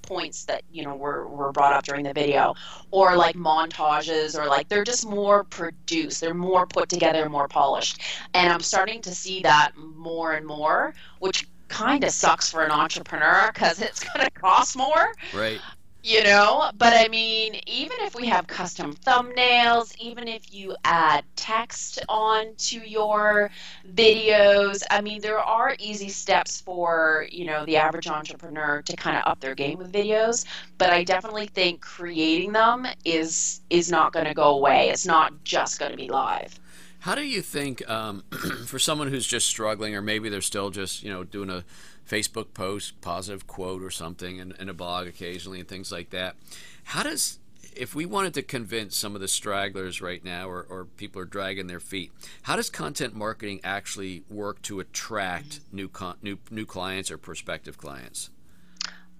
points 0.04 0.46
that 0.46 0.62
you 0.72 0.84
know 0.84 0.96
were, 0.96 1.28
were 1.28 1.52
brought 1.52 1.74
up 1.74 1.84
during 1.84 2.04
the 2.04 2.14
video 2.14 2.54
or 2.92 3.16
like 3.16 3.36
montages 3.36 4.40
or 4.40 4.46
like 4.46 4.70
they're 4.70 4.84
just 4.84 5.08
more 5.08 5.44
produced 5.46 6.22
they're 6.22 6.34
more 6.34 6.68
put 6.68 6.90
together 6.90 7.28
more 7.30 7.48
polished 7.48 8.02
and 8.34 8.54
i'm 8.54 8.60
starting 8.60 9.02
to 9.02 9.16
see 9.16 9.42
that 9.42 9.72
more 9.76 10.34
and 10.34 10.46
more 10.46 10.94
which 11.20 11.48
kind 11.74 12.04
of 12.04 12.12
sucks 12.12 12.52
for 12.52 12.64
an 12.64 12.72
entrepreneur 12.72 13.50
because 13.54 13.82
it's 13.82 14.04
going 14.04 14.26
to 14.26 14.32
cost 14.32 14.78
more. 14.78 15.14
Right. 15.34 15.60
You 16.06 16.22
know, 16.22 16.70
but 16.78 16.92
I 16.92 17.08
mean, 17.08 17.62
even 17.66 17.96
if 18.02 18.14
we 18.14 18.28
have 18.28 18.46
custom 18.46 18.94
thumbnails, 18.94 19.96
even 20.00 20.28
if 20.28 20.54
you 20.54 20.76
add 20.84 21.24
text 21.38 22.04
onto 22.10 22.80
your 22.80 23.50
videos, 23.96 24.84
I 24.92 25.00
mean, 25.00 25.22
there 25.22 25.40
are 25.40 25.78
easy 25.80 26.10
steps 26.10 26.60
for, 26.60 27.26
you 27.32 27.46
know, 27.46 27.66
the 27.66 27.78
average 27.78 28.08
entrepreneur 28.08 28.82
to 28.82 28.96
kind 28.98 29.16
of 29.16 29.24
up 29.26 29.40
their 29.40 29.56
game 29.56 29.78
with 29.78 29.94
videos, 29.94 30.44
but 30.78 30.90
I 30.90 31.06
definitely 31.06 31.48
think 31.48 31.80
creating 31.80 32.52
them 32.52 32.86
is 33.06 33.62
is 33.70 33.90
not 33.90 34.12
going 34.12 34.26
to 34.26 34.34
go 34.34 34.58
away. 34.58 34.90
It's 34.90 35.06
not 35.06 35.46
just 35.46 35.80
going 35.80 35.92
to 35.92 35.98
be 35.98 36.10
live. 36.10 36.60
How 37.00 37.16
do 37.16 37.22
you 37.22 37.42
think, 37.42 37.90
um, 37.90 38.24
for 38.66 38.80
someone 38.80 39.10
who's 39.10 39.28
just 39.28 39.48
struggling, 39.48 39.94
or 39.96 40.02
maybe 40.02 40.30
they're 40.30 40.40
still 40.42 40.70
just, 40.70 41.04
you 41.04 41.10
know, 41.10 41.24
doing 41.26 41.50
a 41.50 41.64
Facebook 42.10 42.54
post, 42.54 43.00
positive 43.02 43.48
quote 43.48 43.82
or 43.82 43.90
something, 43.90 44.40
and, 44.40 44.54
and 44.60 44.70
a 44.70 44.74
blog 44.74 45.08
occasionally, 45.08 45.60
and 45.60 45.68
things 45.68 45.92
like 45.92 46.10
that, 46.12 46.36
how 46.84 47.04
does 47.04 47.40
if 47.76 47.96
we 47.96 48.06
wanted 48.06 48.34
to 48.36 48.44
convince 48.44 48.96
some 48.96 49.16
of 49.16 49.22
the 49.22 49.28
stragglers 49.28 50.02
right 50.02 50.24
now 50.24 50.48
or, 50.48 50.66
or 50.70 50.86
people 50.86 51.22
are 51.22 51.26
dragging 51.26 51.66
their 51.66 51.80
feet 51.80 52.12
how 52.44 52.56
does 52.56 52.70
content 52.70 53.16
marketing 53.16 53.60
actually 53.64 54.24
work 54.30 54.62
to 54.62 54.80
attract 54.80 55.60
new 55.72 55.88
con- 55.88 56.18
new 56.22 56.38
new 56.52 56.66
clients 56.68 57.10
or 57.10 57.18
prospective 57.18 57.78
clients 57.78 58.30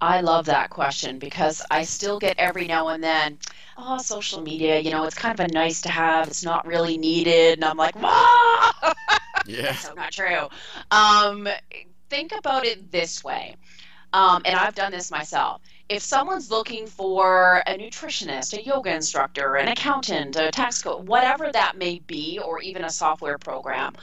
I 0.00 0.20
love 0.20 0.46
that 0.46 0.70
question 0.70 1.18
because 1.18 1.62
I 1.70 1.84
still 1.84 2.18
get 2.18 2.38
every 2.38 2.66
now 2.66 2.88
and 2.88 3.02
then, 3.02 3.38
oh, 3.78 3.96
social 3.98 4.42
media, 4.42 4.78
you 4.78 4.90
know, 4.90 5.04
it's 5.04 5.14
kind 5.14 5.38
of 5.38 5.48
a 5.48 5.52
nice 5.52 5.80
to 5.82 5.88
have. 5.88 6.28
It's 6.28 6.44
not 6.44 6.66
really 6.66 6.98
needed. 6.98 7.54
And 7.54 7.64
I'm 7.64 7.78
like, 7.78 7.94
ah! 7.96 8.94
yeah. 9.46 9.62
That's 9.62 9.86
so 9.86 9.94
not 9.94 10.12
true. 10.12 10.48
Um, 10.90 11.48
think 12.08 12.32
about 12.36 12.64
it 12.64 12.90
this 12.90 13.22
way. 13.24 13.56
Um, 14.12 14.42
and 14.44 14.54
I've 14.54 14.76
done 14.76 14.92
this 14.92 15.10
myself. 15.10 15.60
If 15.88 16.00
someone's 16.00 16.48
looking 16.48 16.86
for 16.86 17.64
a 17.66 17.76
nutritionist, 17.76 18.56
a 18.56 18.62
yoga 18.62 18.94
instructor, 18.94 19.56
an 19.56 19.68
accountant, 19.68 20.36
a 20.36 20.52
tax 20.52 20.80
code, 20.80 21.08
whatever 21.08 21.50
that 21.52 21.76
may 21.76 21.98
be, 21.98 22.38
or 22.38 22.60
even 22.60 22.84
a 22.84 22.90
software 22.90 23.38
program, 23.38 23.94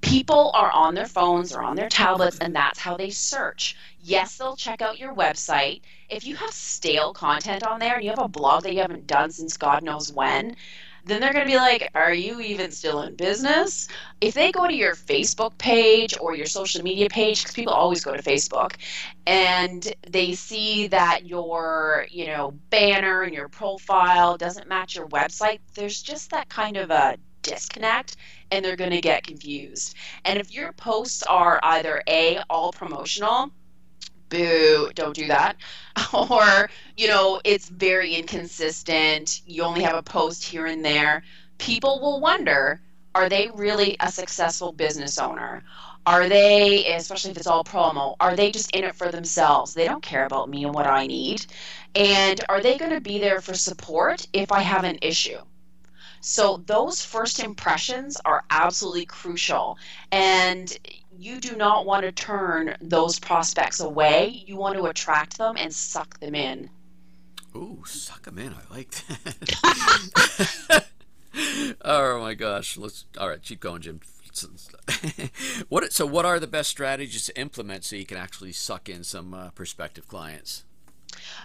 people 0.00 0.50
are 0.54 0.70
on 0.72 0.94
their 0.94 1.06
phones 1.06 1.54
or 1.54 1.62
on 1.62 1.76
their 1.76 1.90
tablets, 1.90 2.38
and 2.38 2.56
that's 2.56 2.78
how 2.78 2.96
they 2.96 3.10
search. 3.10 3.76
Yes, 4.00 4.38
they'll 4.38 4.56
check 4.56 4.80
out 4.80 4.98
your 4.98 5.14
website. 5.14 5.82
If 6.08 6.26
you 6.26 6.34
have 6.36 6.50
stale 6.50 7.12
content 7.12 7.62
on 7.62 7.78
there 7.78 7.96
and 7.96 8.04
you 8.04 8.10
have 8.10 8.18
a 8.18 8.28
blog 8.28 8.62
that 8.62 8.72
you 8.72 8.80
haven't 8.80 9.06
done 9.06 9.30
since 9.30 9.58
God 9.58 9.82
knows 9.82 10.10
when, 10.10 10.56
then 11.08 11.20
they're 11.20 11.32
going 11.32 11.46
to 11.46 11.50
be 11.50 11.56
like, 11.56 11.90
Are 11.94 12.12
you 12.12 12.40
even 12.40 12.70
still 12.70 13.02
in 13.02 13.16
business? 13.16 13.88
If 14.20 14.34
they 14.34 14.52
go 14.52 14.66
to 14.66 14.74
your 14.74 14.94
Facebook 14.94 15.56
page 15.58 16.14
or 16.20 16.34
your 16.34 16.46
social 16.46 16.82
media 16.82 17.08
page, 17.08 17.42
because 17.42 17.54
people 17.54 17.72
always 17.72 18.04
go 18.04 18.14
to 18.14 18.22
Facebook, 18.22 18.74
and 19.26 19.92
they 20.08 20.34
see 20.34 20.88
that 20.88 21.26
your, 21.26 22.06
you 22.10 22.26
know, 22.26 22.52
banner 22.70 23.22
and 23.22 23.34
your 23.34 23.48
profile 23.48 24.36
doesn't 24.36 24.68
match 24.68 24.96
your 24.96 25.08
website, 25.08 25.60
there's 25.74 26.02
just 26.02 26.30
that 26.30 26.48
kind 26.48 26.76
of 26.76 26.90
a 26.90 27.16
disconnect 27.42 28.16
and 28.50 28.64
they're 28.64 28.76
going 28.76 28.90
to 28.90 29.00
get 29.00 29.24
confused. 29.24 29.94
And 30.24 30.38
if 30.38 30.52
your 30.52 30.72
posts 30.72 31.22
are 31.22 31.60
either 31.62 32.02
A, 32.08 32.40
all 32.50 32.72
promotional, 32.72 33.50
boo, 34.28 34.90
don't 34.94 35.14
do 35.14 35.26
that. 35.28 35.56
Or, 36.12 36.70
you 36.96 37.08
know, 37.08 37.40
it's 37.44 37.68
very 37.68 38.14
inconsistent. 38.14 39.42
You 39.46 39.62
only 39.62 39.82
have 39.82 39.96
a 39.96 40.02
post 40.02 40.44
here 40.44 40.66
and 40.66 40.84
there. 40.84 41.24
People 41.58 42.00
will 42.00 42.20
wonder 42.20 42.80
are 43.14 43.28
they 43.28 43.50
really 43.54 43.96
a 44.00 44.12
successful 44.12 44.70
business 44.72 45.18
owner? 45.18 45.64
Are 46.06 46.28
they, 46.28 46.86
especially 46.94 47.32
if 47.32 47.36
it's 47.36 47.46
all 47.46 47.64
promo, 47.64 48.16
are 48.20 48.36
they 48.36 48.50
just 48.50 48.70
in 48.70 48.84
it 48.84 48.94
for 48.94 49.10
themselves? 49.10 49.74
They 49.74 49.86
don't 49.86 50.02
care 50.02 50.24
about 50.24 50.48
me 50.48 50.64
and 50.64 50.72
what 50.72 50.86
I 50.86 51.06
need. 51.06 51.44
And 51.94 52.40
are 52.48 52.62
they 52.62 52.78
going 52.78 52.92
to 52.92 53.00
be 53.00 53.18
there 53.18 53.40
for 53.40 53.54
support 53.54 54.26
if 54.32 54.52
I 54.52 54.60
have 54.60 54.84
an 54.84 54.98
issue? 55.02 55.38
So 56.20 56.62
those 56.66 57.04
first 57.04 57.40
impressions 57.40 58.16
are 58.24 58.44
absolutely 58.50 59.06
crucial. 59.06 59.78
And 60.10 60.76
you 61.16 61.40
do 61.40 61.56
not 61.56 61.86
want 61.86 62.04
to 62.04 62.12
turn 62.12 62.76
those 62.80 63.18
prospects 63.18 63.80
away. 63.80 64.42
You 64.46 64.56
want 64.56 64.76
to 64.76 64.84
attract 64.84 65.38
them 65.38 65.56
and 65.56 65.72
suck 65.72 66.20
them 66.20 66.34
in. 66.34 66.70
Ooh, 67.56 67.82
suck 67.86 68.22
them 68.22 68.38
in. 68.38 68.54
I 68.54 68.74
like 68.74 68.90
that. 68.90 70.86
oh 71.82 72.20
my 72.20 72.34
gosh. 72.34 72.76
Let's 72.76 73.06
all 73.18 73.28
right, 73.28 73.42
keep 73.42 73.60
going, 73.60 73.82
Jim. 73.82 74.00
what 75.68 75.92
so 75.92 76.06
what 76.06 76.24
are 76.24 76.38
the 76.38 76.46
best 76.46 76.70
strategies 76.70 77.26
to 77.26 77.36
implement 77.36 77.82
so 77.84 77.96
you 77.96 78.06
can 78.06 78.16
actually 78.16 78.52
suck 78.52 78.88
in 78.88 79.02
some 79.02 79.34
uh, 79.34 79.50
prospective 79.50 80.06
clients? 80.06 80.64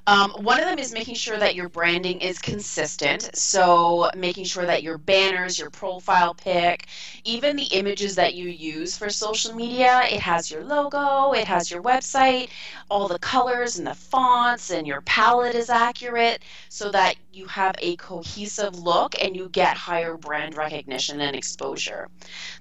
Um, 0.06 0.32
one 0.32 0.60
of 0.60 0.66
them 0.66 0.80
is 0.80 0.94
making 0.94 1.16
sure 1.16 1.38
that 1.38 1.56
your 1.56 1.70
branding 1.70 2.20
is 2.20 2.40
consistent. 2.40 3.30
So, 3.36 4.10
making 4.16 4.46
sure 4.46 4.66
that 4.66 4.84
your 4.84 4.98
banners, 4.98 5.58
your 5.58 5.70
profile 5.70 6.34
pic, 6.34 6.88
even 7.24 7.56
the 7.56 7.64
images 7.66 8.16
that 8.16 8.34
you 8.34 8.50
use 8.50 8.98
for 8.98 9.10
social 9.10 9.56
media, 9.56 10.04
it 10.12 10.20
has 10.20 10.52
your 10.52 10.64
logo, 10.64 11.32
it 11.32 11.48
has 11.48 11.72
your 11.72 11.82
website, 11.82 12.50
all 12.90 13.08
the 13.08 13.20
colors 13.20 13.78
and 13.78 13.88
the 13.88 13.96
fonts, 13.96 14.72
and 14.72 14.86
your 14.86 15.02
palette 15.02 15.56
is 15.56 15.70
accurate 15.70 16.44
so 16.70 16.92
that 16.92 17.16
you 17.34 17.48
have 17.48 17.76
a 17.80 17.96
cohesive 17.96 18.78
look 18.78 19.16
and 19.20 19.36
you 19.36 19.50
get 19.50 19.76
higher 19.76 20.16
brand 20.16 20.56
recognition 20.56 21.20
and 21.20 21.36
exposure. 21.36 22.08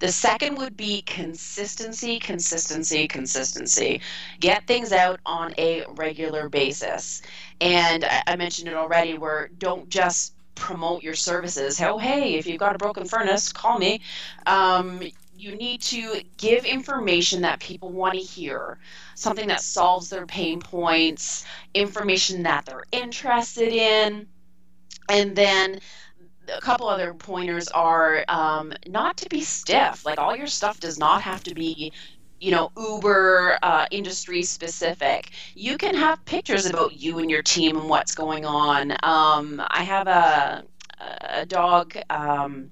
The 0.01 0.11
second 0.11 0.57
would 0.57 0.77
be 0.77 1.03
consistency, 1.03 2.19
consistency, 2.19 3.07
consistency. 3.07 4.01
Get 4.41 4.67
things 4.67 4.93
out 4.93 5.21
on 5.27 5.55
a 5.59 5.85
regular 5.91 6.49
basis. 6.49 7.21
And 7.61 8.05
I, 8.27 8.37
mentioned 8.37 8.69
it 8.69 8.75
already 8.75 9.19
where 9.19 9.51
don't 9.59 9.89
just 9.89 10.35
promote 10.55 11.03
your 11.03 11.15
services. 11.15 11.81
Oh, 11.81 11.99
hey, 11.99 12.35
if 12.35 12.47
you've 12.47 12.59
got 12.59 12.75
a 12.75 12.79
broken 12.79 13.05
furnace, 13.05 13.53
call 13.53 13.79
me. 13.79 14.01
Um, 14.47 15.03
you 15.37 15.55
need 15.57 15.83
to 15.83 16.23
give 16.39 16.65
information 16.65 17.43
that 17.43 17.61
people 17.61 17.91
want 17.91 18.15
to 18.15 18.21
hear, 18.21 18.79
something 19.17 19.49
that 19.49 19.61
solves 19.61 20.09
their 20.09 20.25
pain 20.25 20.61
points, 20.61 21.45
information 21.75 22.45
that 22.45 22.65
they're 22.65 22.85
interested 22.93 23.73
in. 23.73 24.29
And 25.09 25.37
then 25.37 25.81
a 26.55 26.61
couple 26.61 26.89
other 26.89 27.15
pointers 27.15 27.69
are 27.69 28.25
um, 28.29 28.73
not 28.89 29.17
to 29.19 29.29
be 29.29 29.43
stiff. 29.43 30.05
Like 30.05 30.19
all 30.19 30.37
your 30.37 30.47
stuff 30.47 30.81
does 30.81 30.99
not 30.99 31.23
have 31.23 31.43
to 31.45 31.55
be 31.55 31.93
you 32.41 32.51
know, 32.51 32.73
Uber 32.77 33.57
uh, 33.63 33.87
industry 33.93 34.43
specific. 34.43 35.31
You 35.55 35.79
can 35.79 35.95
have 35.95 36.25
pictures 36.25 36.67
about 36.67 36.95
you 37.01 37.21
and 37.21 37.31
your 37.31 37.43
team 37.43 37.77
and 37.77 37.89
what's 37.89 38.17
going 38.17 38.45
on. 38.45 38.91
Um, 39.05 39.63
I 39.71 39.85
have 39.85 40.09
a, 40.09 40.65
a 40.99 41.47
dog, 41.47 41.97
um, 42.11 42.71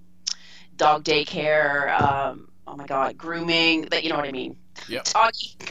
dog 0.77 1.05
daycare. 1.05 2.01
Um, 2.01 2.49
oh 2.66 2.77
my 2.77 2.87
God, 2.87 3.16
grooming. 3.16 3.83
That 3.90 4.03
you 4.03 4.11
know 4.11 4.16
what 4.16 4.27
I 4.27 4.33
mean. 4.33 4.57
Yep. 4.88 5.05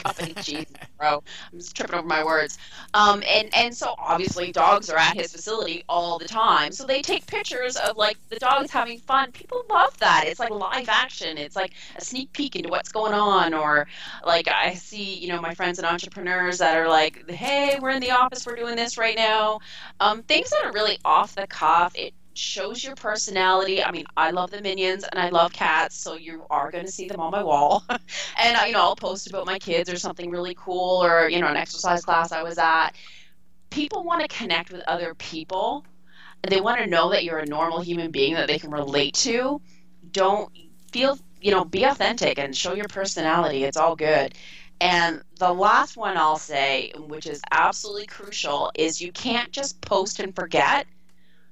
company. 0.03 0.65
Bro, 0.99 1.23
I'm 1.51 1.59
just 1.59 1.75
tripping 1.75 1.95
over 1.95 2.07
my 2.07 2.23
words. 2.23 2.57
Um, 2.93 3.23
and 3.25 3.53
and 3.55 3.75
so 3.75 3.95
obviously 3.97 4.51
dogs 4.51 4.89
are 4.89 4.97
at 4.97 5.15
his 5.15 5.31
facility 5.31 5.83
all 5.87 6.19
the 6.19 6.27
time, 6.27 6.71
so 6.71 6.85
they 6.85 7.01
take 7.01 7.25
pictures 7.25 7.77
of 7.77 7.95
like 7.97 8.17
the 8.29 8.37
dogs 8.37 8.71
having 8.71 8.99
fun. 8.99 9.31
People 9.31 9.63
love 9.69 9.97
that. 9.99 10.25
It's 10.27 10.39
like 10.39 10.49
live 10.51 10.89
action. 10.89 11.37
It's 11.37 11.55
like 11.55 11.71
a 11.95 12.01
sneak 12.01 12.33
peek 12.33 12.55
into 12.55 12.69
what's 12.69 12.91
going 12.91 13.13
on. 13.13 13.53
Or 13.53 13.87
like 14.25 14.47
I 14.47 14.73
see, 14.73 15.15
you 15.15 15.29
know, 15.29 15.41
my 15.41 15.53
friends 15.53 15.79
and 15.79 15.87
entrepreneurs 15.87 16.57
that 16.57 16.77
are 16.77 16.89
like, 16.89 17.29
hey, 17.29 17.77
we're 17.81 17.91
in 17.91 18.01
the 18.01 18.11
office, 18.11 18.45
we're 18.45 18.55
doing 18.55 18.75
this 18.75 18.97
right 18.97 19.15
now. 19.15 19.59
Um, 19.99 20.23
things 20.23 20.49
that 20.49 20.65
are 20.65 20.71
really 20.73 20.99
off 21.05 21.35
the 21.35 21.47
cuff. 21.47 21.93
It 21.95 22.13
shows 22.33 22.83
your 22.83 22.95
personality. 22.95 23.83
I 23.83 23.91
mean, 23.91 24.05
I 24.15 24.31
love 24.31 24.51
the 24.51 24.61
minions 24.61 25.03
and 25.03 25.19
I 25.19 25.29
love 25.29 25.53
cats, 25.53 25.95
so 25.95 26.15
you 26.15 26.43
are 26.49 26.71
going 26.71 26.85
to 26.85 26.91
see 26.91 27.07
them 27.07 27.19
on 27.19 27.31
my 27.31 27.43
wall. 27.43 27.83
and 27.89 28.57
uh, 28.57 28.63
you 28.65 28.73
know, 28.73 28.81
I'll 28.81 28.95
post 28.95 29.27
about 29.27 29.45
my 29.45 29.59
kids 29.59 29.89
or 29.89 29.97
something 29.97 30.29
really 30.29 30.55
cool 30.57 31.03
or 31.03 31.29
you 31.29 31.39
know, 31.39 31.47
an 31.47 31.57
exercise 31.57 32.03
class 32.03 32.31
I 32.31 32.43
was 32.43 32.57
at. 32.57 32.91
People 33.69 34.03
want 34.03 34.21
to 34.21 34.27
connect 34.27 34.71
with 34.71 34.81
other 34.87 35.13
people. 35.15 35.85
They 36.47 36.61
want 36.61 36.79
to 36.79 36.87
know 36.87 37.11
that 37.11 37.23
you're 37.23 37.39
a 37.39 37.45
normal 37.45 37.81
human 37.81 38.11
being 38.11 38.35
that 38.35 38.47
they 38.47 38.59
can 38.59 38.71
relate 38.71 39.13
to. 39.15 39.61
Don't 40.11 40.51
feel, 40.91 41.17
you 41.41 41.51
know, 41.51 41.65
be 41.65 41.83
authentic 41.83 42.39
and 42.39 42.55
show 42.55 42.73
your 42.73 42.87
personality. 42.87 43.63
It's 43.65 43.77
all 43.77 43.95
good. 43.95 44.33
And 44.81 45.21
the 45.37 45.53
last 45.53 45.97
one 45.97 46.15
I'll 46.15 46.37
say, 46.37 46.93
which 46.95 47.27
is 47.27 47.41
absolutely 47.51 48.05
crucial, 48.05 48.71
is 48.75 49.01
you 49.01 49.11
can't 49.11 49.51
just 49.51 49.81
post 49.81 50.21
and 50.21 50.33
forget 50.33 50.87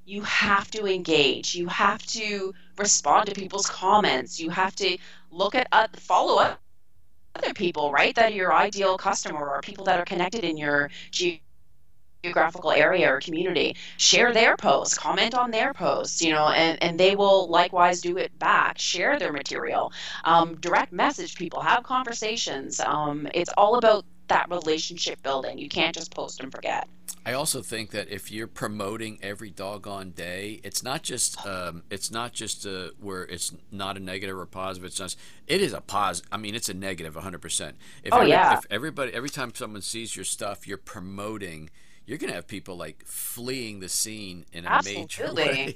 you 0.07 0.21
have 0.21 0.71
to 0.71 0.87
engage. 0.87 1.53
You 1.53 1.67
have 1.67 2.01
to 2.07 2.53
respond 2.77 3.27
to 3.27 3.35
people's 3.35 3.69
comments. 3.69 4.39
You 4.39 4.49
have 4.49 4.73
to 4.77 4.97
look 5.31 5.53
at 5.53 5.67
uh, 5.73 5.87
follow 5.97 6.41
up 6.41 6.61
other 7.35 7.53
people, 7.53 7.91
right? 7.91 8.15
That 8.15 8.31
are 8.31 8.35
your 8.35 8.53
ideal 8.53 8.97
customer 8.97 9.45
or 9.49 9.59
people 9.59 9.83
that 9.83 9.99
are 9.99 10.05
connected 10.05 10.45
in 10.45 10.55
your 10.55 10.89
geographical 11.11 12.71
area 12.71 13.11
or 13.13 13.19
community. 13.19 13.75
Share 13.97 14.31
their 14.31 14.55
posts, 14.55 14.97
comment 14.97 15.35
on 15.35 15.51
their 15.51 15.73
posts, 15.73 16.21
you 16.21 16.31
know, 16.31 16.47
and, 16.47 16.81
and 16.81 16.97
they 16.97 17.17
will 17.17 17.49
likewise 17.49 17.99
do 17.99 18.17
it 18.17 18.39
back. 18.39 18.77
Share 18.79 19.19
their 19.19 19.33
material, 19.33 19.91
um, 20.23 20.55
direct 20.61 20.93
message 20.93 21.35
people, 21.35 21.59
have 21.59 21.83
conversations. 21.83 22.79
Um, 22.79 23.27
it's 23.33 23.51
all 23.57 23.75
about 23.75 24.05
that 24.29 24.49
relationship 24.49 25.21
building. 25.21 25.57
You 25.57 25.67
can't 25.67 25.93
just 25.93 26.15
post 26.15 26.39
and 26.39 26.49
forget. 26.49 26.87
I 27.27 27.33
also 27.33 27.61
think 27.61 27.91
that 27.91 28.07
if 28.09 28.31
you're 28.31 28.47
promoting 28.47 29.19
every 29.21 29.49
doggone 29.49 30.11
day, 30.11 30.61
it's 30.63 30.81
not 30.81 31.03
just 31.03 31.45
um, 31.45 31.83
it's 31.91 32.09
not 32.09 32.31
just 32.33 32.65
uh, 32.65 32.91
where 32.99 33.23
it's 33.23 33.53
not 33.71 33.97
a 33.97 33.99
negative 33.99 34.37
or 34.37 34.45
positive. 34.45 34.85
It's 34.87 34.95
just 34.95 35.19
it 35.45 35.61
is 35.61 35.73
a 35.73 35.81
positive. 35.81 36.29
I 36.31 36.37
mean, 36.37 36.55
it's 36.55 36.69
a 36.69 36.73
negative 36.73 37.15
100. 37.15 37.39
percent 37.41 37.75
If 38.03 38.13
oh 38.13 38.21
every, 38.21 38.29
yeah. 38.29 38.53
If 38.53 38.65
everybody 38.71 39.13
every 39.13 39.29
time 39.29 39.51
someone 39.53 39.81
sees 39.81 40.15
your 40.15 40.25
stuff, 40.25 40.67
you're 40.67 40.77
promoting. 40.77 41.69
You're 42.05 42.17
gonna 42.17 42.33
have 42.33 42.47
people 42.47 42.77
like 42.77 43.05
fleeing 43.05 43.81
the 43.81 43.89
scene 43.89 44.45
in 44.53 44.65
a 44.65 44.69
Absolutely. 44.69 44.95
major 45.01 45.33
way. 45.33 45.75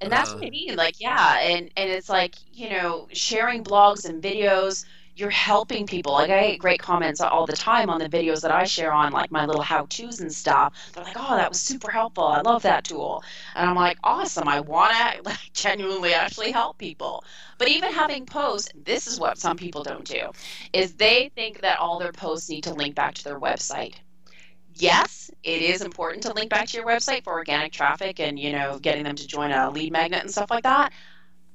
and 0.00 0.12
that's 0.12 0.32
Uh, 0.32 0.36
what 0.38 0.44
I 0.44 0.50
mean. 0.50 0.76
Like, 0.76 1.00
yeah, 1.00 1.38
and 1.40 1.70
and 1.76 1.90
it's 1.90 2.08
like 2.08 2.34
you 2.52 2.70
know, 2.70 3.08
sharing 3.12 3.64
blogs 3.64 4.08
and 4.08 4.22
videos. 4.22 4.84
You're 5.16 5.30
helping 5.30 5.86
people. 5.86 6.12
Like 6.12 6.30
I 6.30 6.50
get 6.50 6.58
great 6.58 6.78
comments 6.78 7.20
all 7.22 7.46
the 7.46 7.56
time 7.56 7.88
on 7.90 7.98
the 7.98 8.08
videos 8.08 8.42
that 8.42 8.50
I 8.50 8.64
share 8.64 8.92
on 8.92 9.12
like 9.12 9.30
my 9.32 9.46
little 9.46 9.62
how-tos 9.62 10.20
and 10.20 10.32
stuff. 10.32 10.74
They're 10.92 11.04
like, 11.04 11.16
"Oh, 11.18 11.36
that 11.36 11.48
was 11.48 11.60
super 11.60 11.90
helpful. 11.90 12.24
I 12.26 12.42
love 12.42 12.62
that 12.62 12.84
tool." 12.84 13.24
And 13.54 13.68
I'm 13.68 13.76
like, 13.76 13.98
"Awesome. 14.04 14.46
I 14.46 14.60
want 14.60 14.92
to 14.94 15.22
like 15.24 15.52
genuinely 15.54 16.12
actually 16.12 16.52
help 16.52 16.78
people." 16.78 17.24
But 17.58 17.68
even 17.68 17.92
having 17.92 18.26
posts, 18.26 18.70
this 18.84 19.06
is 19.06 19.18
what 19.18 19.38
some 19.38 19.56
people 19.56 19.82
don't 19.82 20.04
do. 20.04 20.30
Is 20.74 20.94
they 20.94 21.30
think 21.34 21.62
that 21.62 21.78
all 21.78 21.98
their 21.98 22.12
posts 22.12 22.50
need 22.50 22.64
to 22.64 22.74
link 22.74 22.94
back 22.94 23.14
to 23.14 23.24
their 23.24 23.40
website. 23.40 23.94
Yes, 24.74 25.30
it 25.42 25.62
is 25.62 25.80
important 25.80 26.22
to 26.24 26.34
link 26.34 26.50
back 26.50 26.66
to 26.68 26.76
your 26.76 26.86
website 26.86 27.24
for 27.24 27.32
organic 27.32 27.72
traffic 27.72 28.20
and, 28.20 28.38
you 28.38 28.52
know, 28.52 28.78
getting 28.78 29.04
them 29.04 29.16
to 29.16 29.26
join 29.26 29.50
a 29.50 29.70
lead 29.70 29.92
magnet 29.92 30.20
and 30.22 30.30
stuff 30.30 30.50
like 30.50 30.64
that. 30.64 30.92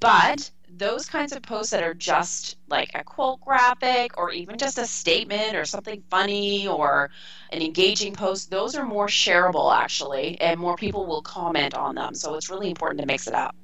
But 0.00 0.50
those 0.76 1.06
kinds 1.06 1.32
of 1.32 1.42
posts 1.42 1.70
that 1.70 1.82
are 1.82 1.94
just 1.94 2.56
like 2.68 2.90
a 2.94 3.04
quote 3.04 3.40
graphic 3.40 4.18
or 4.18 4.30
even 4.32 4.58
just 4.58 4.78
a 4.78 4.86
statement 4.86 5.54
or 5.54 5.64
something 5.64 6.02
funny 6.10 6.66
or 6.66 7.10
an 7.50 7.62
engaging 7.62 8.14
post, 8.14 8.50
those 8.50 8.74
are 8.74 8.84
more 8.84 9.06
shareable 9.06 9.74
actually, 9.74 10.40
and 10.40 10.58
more 10.58 10.76
people 10.76 11.06
will 11.06 11.22
comment 11.22 11.74
on 11.74 11.94
them. 11.94 12.14
So 12.14 12.34
it's 12.34 12.50
really 12.50 12.70
important 12.70 13.00
to 13.00 13.06
mix 13.06 13.26
it 13.26 13.34
up. 13.34 13.54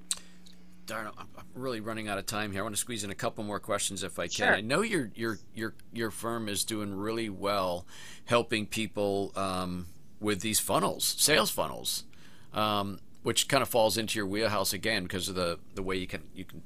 darn, 0.86 1.08
I'm 1.18 1.26
really 1.54 1.80
running 1.80 2.08
out 2.08 2.18
of 2.18 2.26
time 2.26 2.52
here. 2.52 2.60
I 2.60 2.62
want 2.62 2.74
to 2.74 2.80
squeeze 2.80 3.04
in 3.04 3.10
a 3.10 3.14
couple 3.14 3.44
more 3.44 3.60
questions 3.60 4.02
if 4.02 4.18
I 4.18 4.26
can. 4.26 4.30
Sure. 4.30 4.54
I 4.54 4.60
know 4.60 4.82
your 4.82 5.10
your 5.14 5.38
your 5.54 5.74
your 5.92 6.10
firm 6.10 6.48
is 6.48 6.64
doing 6.64 6.94
really 6.94 7.28
well, 7.28 7.86
helping 8.26 8.66
people 8.66 9.32
um, 9.36 9.86
with 10.20 10.40
these 10.40 10.60
funnels, 10.60 11.04
sales 11.18 11.50
funnels, 11.50 12.04
um, 12.52 12.98
which 13.22 13.48
kind 13.48 13.62
of 13.62 13.68
falls 13.68 13.96
into 13.96 14.18
your 14.18 14.26
wheelhouse 14.26 14.72
again 14.72 15.04
because 15.04 15.28
of 15.28 15.34
the 15.34 15.58
the 15.74 15.82
way 15.82 15.96
you 15.96 16.06
can 16.06 16.22
you 16.34 16.44
can, 16.44 16.62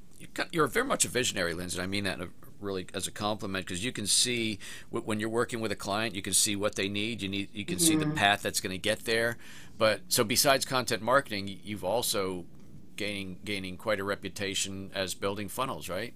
you're 0.51 0.67
very 0.67 0.85
much 0.85 1.05
a 1.05 1.07
visionary, 1.07 1.53
Lyndsay. 1.53 1.75
and 1.75 1.83
I 1.83 1.87
mean 1.87 2.03
that 2.05 2.19
really 2.59 2.87
as 2.93 3.07
a 3.07 3.11
compliment 3.11 3.65
because 3.65 3.83
you 3.83 3.91
can 3.91 4.07
see 4.07 4.57
when 4.89 5.19
you're 5.19 5.29
working 5.29 5.59
with 5.59 5.71
a 5.71 5.75
client, 5.75 6.15
you 6.15 6.21
can 6.21 6.33
see 6.33 6.55
what 6.55 6.75
they 6.75 6.87
need. 6.87 7.21
You 7.21 7.29
need 7.29 7.49
you 7.53 7.65
can 7.65 7.79
see 7.79 7.95
the 7.95 8.05
mm-hmm. 8.05 8.15
path 8.15 8.41
that's 8.41 8.59
going 8.59 8.71
to 8.71 8.77
get 8.77 9.05
there. 9.05 9.37
But 9.77 10.01
so 10.07 10.23
besides 10.23 10.65
content 10.65 11.01
marketing, 11.01 11.59
you've 11.63 11.83
also 11.83 12.45
gaining 12.95 13.39
gaining 13.43 13.77
quite 13.77 13.99
a 13.99 14.03
reputation 14.03 14.91
as 14.95 15.13
building 15.13 15.49
funnels, 15.49 15.89
right? 15.89 16.13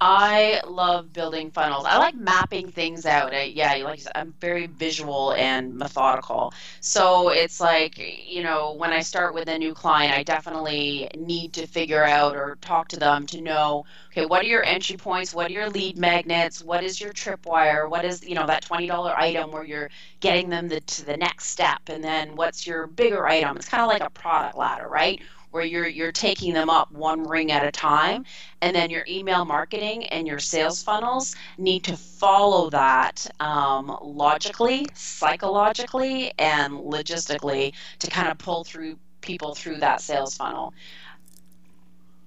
I 0.00 0.60
love 0.66 1.12
building 1.12 1.50
funnels. 1.50 1.86
I 1.86 1.98
like 1.98 2.14
mapping 2.14 2.68
things 2.70 3.06
out. 3.06 3.32
I, 3.32 3.44
yeah, 3.44 3.72
like 3.84 4.00
said, 4.00 4.12
I'm 4.14 4.34
very 4.40 4.66
visual 4.66 5.32
and 5.32 5.74
methodical. 5.76 6.52
So 6.80 7.28
it's 7.28 7.60
like, 7.60 7.98
you 7.98 8.42
know, 8.42 8.74
when 8.74 8.92
I 8.92 9.00
start 9.00 9.34
with 9.34 9.48
a 9.48 9.56
new 9.56 9.72
client, 9.72 10.12
I 10.12 10.22
definitely 10.22 11.08
need 11.16 11.52
to 11.54 11.66
figure 11.66 12.04
out 12.04 12.36
or 12.36 12.58
talk 12.60 12.88
to 12.88 12.98
them 12.98 13.26
to 13.28 13.40
know, 13.40 13.86
okay, 14.10 14.26
what 14.26 14.42
are 14.42 14.48
your 14.48 14.64
entry 14.64 14.96
points? 14.96 15.32
What 15.32 15.50
are 15.50 15.54
your 15.54 15.70
lead 15.70 15.96
magnets? 15.96 16.62
What 16.62 16.84
is 16.84 17.00
your 17.00 17.12
tripwire? 17.12 17.88
What 17.88 18.04
is, 18.04 18.22
you 18.26 18.34
know, 18.34 18.46
that 18.46 18.64
$20 18.64 18.90
item 19.16 19.52
where 19.52 19.64
you're 19.64 19.90
getting 20.20 20.50
them 20.50 20.68
the, 20.68 20.80
to 20.80 21.06
the 21.06 21.16
next 21.16 21.46
step? 21.46 21.80
And 21.86 22.02
then 22.02 22.34
what's 22.36 22.66
your 22.66 22.88
bigger 22.88 23.26
item? 23.26 23.56
It's 23.56 23.68
kind 23.68 23.82
of 23.82 23.88
like 23.88 24.02
a 24.02 24.10
product 24.10 24.56
ladder, 24.56 24.88
right? 24.88 25.20
Where 25.54 25.64
you're 25.64 25.86
you're 25.86 26.10
taking 26.10 26.52
them 26.52 26.68
up 26.68 26.90
one 26.90 27.22
ring 27.28 27.52
at 27.52 27.64
a 27.64 27.70
time 27.70 28.24
and 28.60 28.74
then 28.74 28.90
your 28.90 29.04
email 29.08 29.44
marketing 29.44 30.04
and 30.06 30.26
your 30.26 30.40
sales 30.40 30.82
funnels 30.82 31.36
need 31.58 31.84
to 31.84 31.96
follow 31.96 32.70
that 32.70 33.24
um, 33.38 33.96
logically, 34.02 34.88
psychologically, 34.94 36.32
and 36.40 36.72
logistically 36.72 37.72
to 38.00 38.10
kind 38.10 38.32
of 38.32 38.38
pull 38.38 38.64
through 38.64 38.98
people 39.20 39.54
through 39.54 39.76
that 39.76 40.00
sales 40.00 40.36
funnel. 40.36 40.74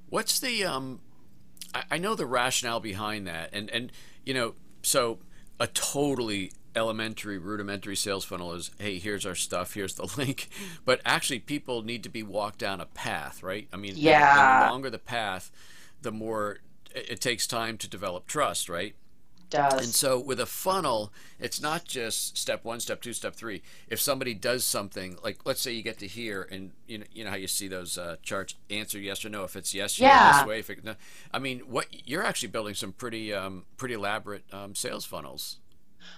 What's 0.10 0.40
the 0.40 0.64
um? 0.64 1.02
I, 1.76 1.84
I 1.92 1.98
know 1.98 2.16
the 2.16 2.26
rationale 2.26 2.80
behind 2.80 3.28
that, 3.28 3.50
and 3.52 3.70
and 3.72 3.92
you 4.24 4.34
know, 4.36 4.54
so 4.84 5.20
a 5.60 5.68
totally 5.68 6.54
elementary, 6.78 7.38
rudimentary 7.38 7.96
sales 7.96 8.24
funnel 8.24 8.54
is, 8.54 8.72
hey, 8.80 9.00
here's 9.00 9.26
our 9.26 9.36
stuff, 9.36 9.74
here's 9.74 9.96
the 9.96 10.06
link, 10.18 10.48
but 10.86 11.02
actually, 11.06 11.40
people 11.40 11.82
need 11.84 12.04
to 12.04 12.10
be 12.10 12.24
walked 12.24 12.60
down 12.60 12.80
a 12.80 12.86
path, 12.86 13.44
right? 13.44 13.68
I 13.74 13.78
mean, 13.78 13.94
Yeah. 13.98 14.66
the 14.66 14.72
longer 14.72 14.90
the 14.90 15.00
path, 15.00 15.52
the 16.02 16.12
more 16.12 16.60
it, 16.96 17.10
it 17.12 17.22
takes 17.22 17.48
time 17.48 17.78
to 17.80 17.90
develop 17.90 18.28
trust, 18.28 18.70
right? 18.70 18.96
Does 19.50 19.74
And 19.76 19.96
so 19.96 20.20
with 20.20 20.42
a 20.42 20.46
funnel, 20.46 21.14
it's 21.40 21.62
not 21.62 21.86
just 21.86 22.38
step 22.38 22.66
one, 22.66 22.82
step 22.82 23.02
two, 23.02 23.14
step 23.14 23.34
three. 23.34 23.62
If 23.88 24.02
somebody 24.02 24.34
does 24.34 24.66
something, 24.66 25.18
like 25.24 25.38
let's 25.46 25.62
say 25.62 25.72
you 25.72 25.82
get 25.84 26.00
to 26.00 26.08
here, 26.08 26.46
and 26.52 26.72
you 26.86 26.98
know, 26.98 27.06
you 27.14 27.24
know 27.24 27.30
how 27.30 27.38
you 27.38 27.48
see 27.48 27.70
those 27.70 27.98
uh, 27.98 28.18
charts, 28.22 28.56
answer 28.70 29.00
yes 29.00 29.24
or 29.24 29.30
no. 29.30 29.46
If 29.46 29.56
it's 29.56 29.74
yes, 29.74 29.98
you 30.00 30.06
Yeah. 30.06 30.40
this 30.40 30.46
way. 30.46 30.60
If 30.60 30.70
it, 30.70 30.84
no, 30.84 30.96
I 31.34 31.40
mean, 31.40 31.60
what 31.60 31.88
you're 32.06 32.24
actually 32.26 32.50
building 32.50 32.74
some 32.74 32.92
pretty, 32.92 33.34
um, 33.34 33.64
pretty 33.78 33.94
elaborate 33.94 34.44
um, 34.54 34.76
sales 34.76 35.06
funnels. 35.06 35.60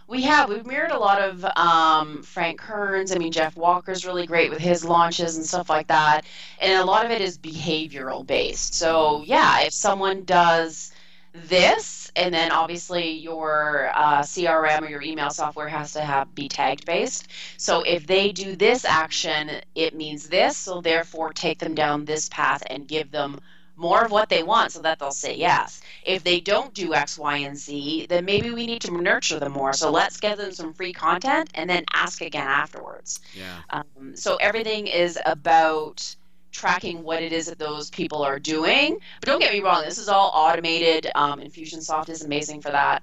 We 0.08 0.24
have. 0.24 0.50
We've 0.50 0.66
mirrored 0.66 0.92
a 0.92 0.98
lot 0.98 1.22
of 1.22 1.46
um, 1.56 2.24
Frank 2.24 2.60
Kern's. 2.60 3.12
I 3.12 3.20
mean, 3.20 3.32
Jeff 3.32 3.56
Walker's 3.56 4.06
really 4.06 4.26
great 4.26 4.50
with 4.50 4.60
his 4.60 4.84
launches 4.84 5.38
and 5.38 5.46
stuff 5.46 5.70
like 5.70 5.88
that. 5.88 6.26
And 6.60 6.82
a 6.82 6.86
lot 6.86 7.06
of 7.06 7.12
it 7.12 7.22
is 7.22 7.38
behavioral 7.38 8.26
based. 8.26 8.74
So, 8.74 9.24
yeah, 9.26 9.62
if 9.62 9.74
someone 9.74 10.24
does 10.24 10.92
this, 11.34 12.12
and 12.16 12.34
then 12.34 12.52
obviously 12.52 13.12
your 13.12 13.92
uh, 13.94 14.22
CRM 14.22 14.82
or 14.82 14.90
your 14.90 15.04
email 15.04 15.30
software 15.30 15.68
has 15.68 15.94
to 15.94 16.02
have 16.02 16.34
be 16.34 16.50
tagged 16.50 16.88
based. 16.88 17.28
So, 17.58 17.82
if 17.82 18.08
they 18.08 18.32
do 18.32 18.56
this 18.56 18.86
action, 18.86 19.52
it 19.76 19.96
means 19.96 20.28
this. 20.28 20.58
So, 20.58 20.82
therefore, 20.82 21.34
take 21.34 21.60
them 21.60 21.76
down 21.76 22.06
this 22.06 22.30
path 22.30 22.64
and 22.68 22.88
give 22.88 23.12
them 23.12 23.40
more 23.80 24.04
of 24.04 24.12
what 24.12 24.28
they 24.30 24.44
want 24.44 24.74
so 24.74 24.82
that 24.82 25.00
they'll 25.00 25.12
say 25.12 25.36
yes. 25.36 25.82
If 26.04 26.24
they 26.24 26.40
don't 26.42 26.74
do 26.74 26.94
X, 26.94 27.18
Y, 27.18 27.38
and 27.38 27.58
Z, 27.58 28.08
then 28.10 28.26
maybe 28.26 28.52
we 28.52 28.68
need 28.68 28.82
to 28.82 28.92
nurture 28.92 29.40
them 29.40 29.54
more. 29.54 29.74
So 29.74 29.90
let's 29.90 30.20
give 30.20 30.38
them 30.38 30.52
some 30.52 30.74
free 30.74 30.94
content 30.94 31.50
and 31.54 31.70
then 31.70 31.86
ask 31.94 32.22
again 32.22 32.48
afterwards. 32.48 33.22
Yeah. 33.34 33.62
Um, 33.70 34.16
so 34.16 34.36
everything 34.36 34.88
is 34.88 35.18
about 35.26 36.16
tracking 36.52 37.04
what 37.04 37.24
it 37.24 37.32
is 37.32 37.46
that 37.46 37.60
those 37.60 37.90
people 37.90 38.22
are 38.22 38.40
doing. 38.40 39.00
But 39.22 39.28
don't 39.28 39.40
get 39.40 39.54
me 39.54 39.62
wrong, 39.62 39.84
this 39.86 39.98
is 39.98 40.10
all 40.10 40.32
automated. 40.34 41.10
Um, 41.16 41.40
Infusionsoft 41.40 42.10
is 42.10 42.24
amazing 42.24 42.62
for 42.62 42.72
that. 42.72 43.02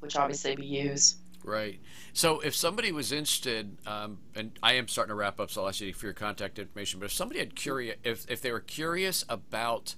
which 0.00 0.16
obviously 0.16 0.56
we 0.56 0.66
use. 0.66 1.16
Right. 1.44 1.80
So 2.12 2.40
if 2.40 2.54
somebody 2.54 2.92
was 2.92 3.12
interested, 3.12 3.78
um, 3.86 4.18
and 4.34 4.52
I 4.62 4.74
am 4.74 4.88
starting 4.88 5.10
to 5.10 5.14
wrap 5.14 5.40
up, 5.40 5.50
so 5.50 5.62
I'll 5.62 5.68
ask 5.68 5.80
you 5.80 5.92
for 5.92 6.06
your 6.06 6.14
contact 6.14 6.58
information. 6.58 7.00
But 7.00 7.06
if 7.06 7.12
somebody 7.12 7.40
had 7.40 7.54
curious, 7.54 7.96
if 8.04 8.30
if 8.30 8.42
they 8.42 8.52
were 8.52 8.60
curious 8.60 9.24
about 9.28 9.94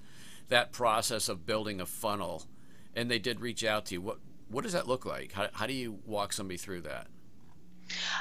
that 0.50 0.72
process 0.72 1.28
of 1.28 1.46
building 1.46 1.80
a 1.80 1.86
funnel, 1.86 2.44
and 2.94 3.10
they 3.10 3.18
did 3.18 3.40
reach 3.40 3.64
out 3.64 3.86
to 3.86 3.94
you, 3.94 4.00
what 4.00 4.18
what 4.48 4.62
does 4.62 4.72
that 4.72 4.86
look 4.86 5.06
like? 5.06 5.32
How 5.32 5.48
how 5.52 5.66
do 5.66 5.72
you 5.72 5.98
walk 6.06 6.32
somebody 6.32 6.58
through 6.58 6.82
that? 6.82 7.06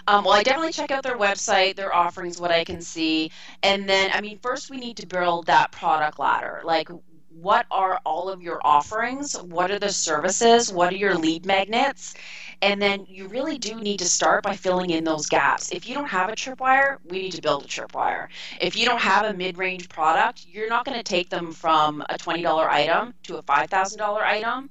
Um, 0.08 0.24
well, 0.24 0.34
I 0.34 0.44
definitely 0.44 0.72
check 0.72 0.92
out 0.92 1.04
their 1.04 1.18
website, 1.18 1.76
their 1.76 1.94
offerings, 1.94 2.40
what 2.40 2.52
I 2.52 2.64
can 2.64 2.82
see. 2.82 3.32
And 3.62 3.88
then, 3.88 4.10
I 4.14 4.22
mean, 4.22 4.40
first 4.40 4.72
we 4.72 4.78
need 4.78 4.98
to 4.98 5.06
build 5.06 5.46
that 5.46 5.72
product 5.72 6.18
ladder. 6.18 6.62
Like, 6.64 6.90
what 7.30 7.66
are 7.72 8.00
all 8.06 8.30
of 8.30 8.42
your 8.42 8.60
offerings? 8.64 9.34
What 9.42 9.72
are 9.72 9.80
the 9.80 9.92
services? 9.92 10.72
What 10.72 10.94
are 10.94 10.98
your 10.98 11.16
lead 11.16 11.46
magnets? 11.46 12.16
And 12.62 12.82
then 12.82 13.06
you 13.08 13.28
really 13.28 13.58
do 13.58 13.76
need 13.76 14.00
to 14.00 14.10
start 14.10 14.44
by 14.44 14.56
filling 14.56 14.90
in 14.90 15.04
those 15.04 15.28
gaps. 15.28 15.72
If 15.72 15.88
you 15.88 15.96
don't 15.96 16.10
have 16.10 16.30
a 16.30 16.34
tripwire, 16.34 16.98
we 17.06 17.22
need 17.22 17.32
to 17.34 17.42
build 17.42 17.64
a 17.64 17.68
tripwire. 17.68 18.28
If 18.60 18.76
you 18.76 18.86
don't 18.86 19.02
have 19.02 19.26
a 19.26 19.34
mid 19.34 19.58
range 19.58 19.88
product, 19.88 20.46
you're 20.50 20.70
not 20.70 20.86
going 20.86 20.98
to 20.98 21.04
take 21.04 21.30
them 21.30 21.54
from 21.54 22.02
a 22.10 22.18
$20 22.18 22.68
item 22.68 23.14
to 23.24 23.38
a 23.38 23.44
$5,000 23.44 24.22
item 24.22 24.70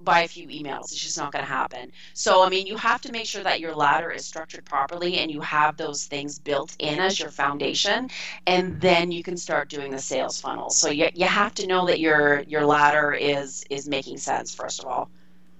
by 0.00 0.20
a 0.22 0.28
few 0.28 0.46
emails. 0.48 0.92
It's 0.92 0.96
just 0.96 1.16
not 1.16 1.32
going 1.32 1.44
to 1.44 1.50
happen. 1.50 1.92
So, 2.14 2.44
I 2.44 2.48
mean, 2.48 2.66
you 2.66 2.76
have 2.76 3.00
to 3.02 3.12
make 3.12 3.26
sure 3.26 3.42
that 3.42 3.60
your 3.60 3.74
ladder 3.74 4.10
is 4.10 4.24
structured 4.24 4.64
properly 4.64 5.18
and 5.18 5.30
you 5.30 5.40
have 5.40 5.76
those 5.76 6.04
things 6.04 6.38
built 6.38 6.76
in 6.78 6.98
as 6.98 7.18
your 7.18 7.30
foundation, 7.30 8.10
and 8.46 8.80
then 8.80 9.10
you 9.10 9.22
can 9.22 9.36
start 9.36 9.68
doing 9.68 9.90
the 9.90 9.98
sales 9.98 10.40
funnel. 10.40 10.70
So, 10.70 10.90
you, 10.90 11.08
you 11.14 11.26
have 11.26 11.54
to 11.54 11.66
know 11.66 11.86
that 11.86 12.00
your 12.00 12.40
your 12.42 12.66
ladder 12.66 13.12
is 13.12 13.64
is 13.70 13.88
making 13.88 14.18
sense 14.18 14.54
first 14.54 14.80
of 14.80 14.86
all. 14.86 15.10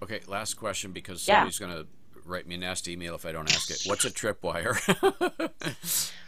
Okay, 0.03 0.21
last 0.27 0.55
question 0.55 0.93
because 0.93 1.23
somebody's 1.23 1.59
yeah. 1.61 1.67
going 1.67 1.79
to 1.79 1.89
write 2.27 2.47
me 2.47 2.57
a 2.57 2.59
nasty 2.59 2.93
email 2.93 3.15
if 3.15 3.25
I 3.25 3.33
don't 3.33 3.51
ask 3.53 3.71
it. 3.71 3.83
What's 3.87 4.05
a 4.05 4.11
tripwire? 4.11 4.77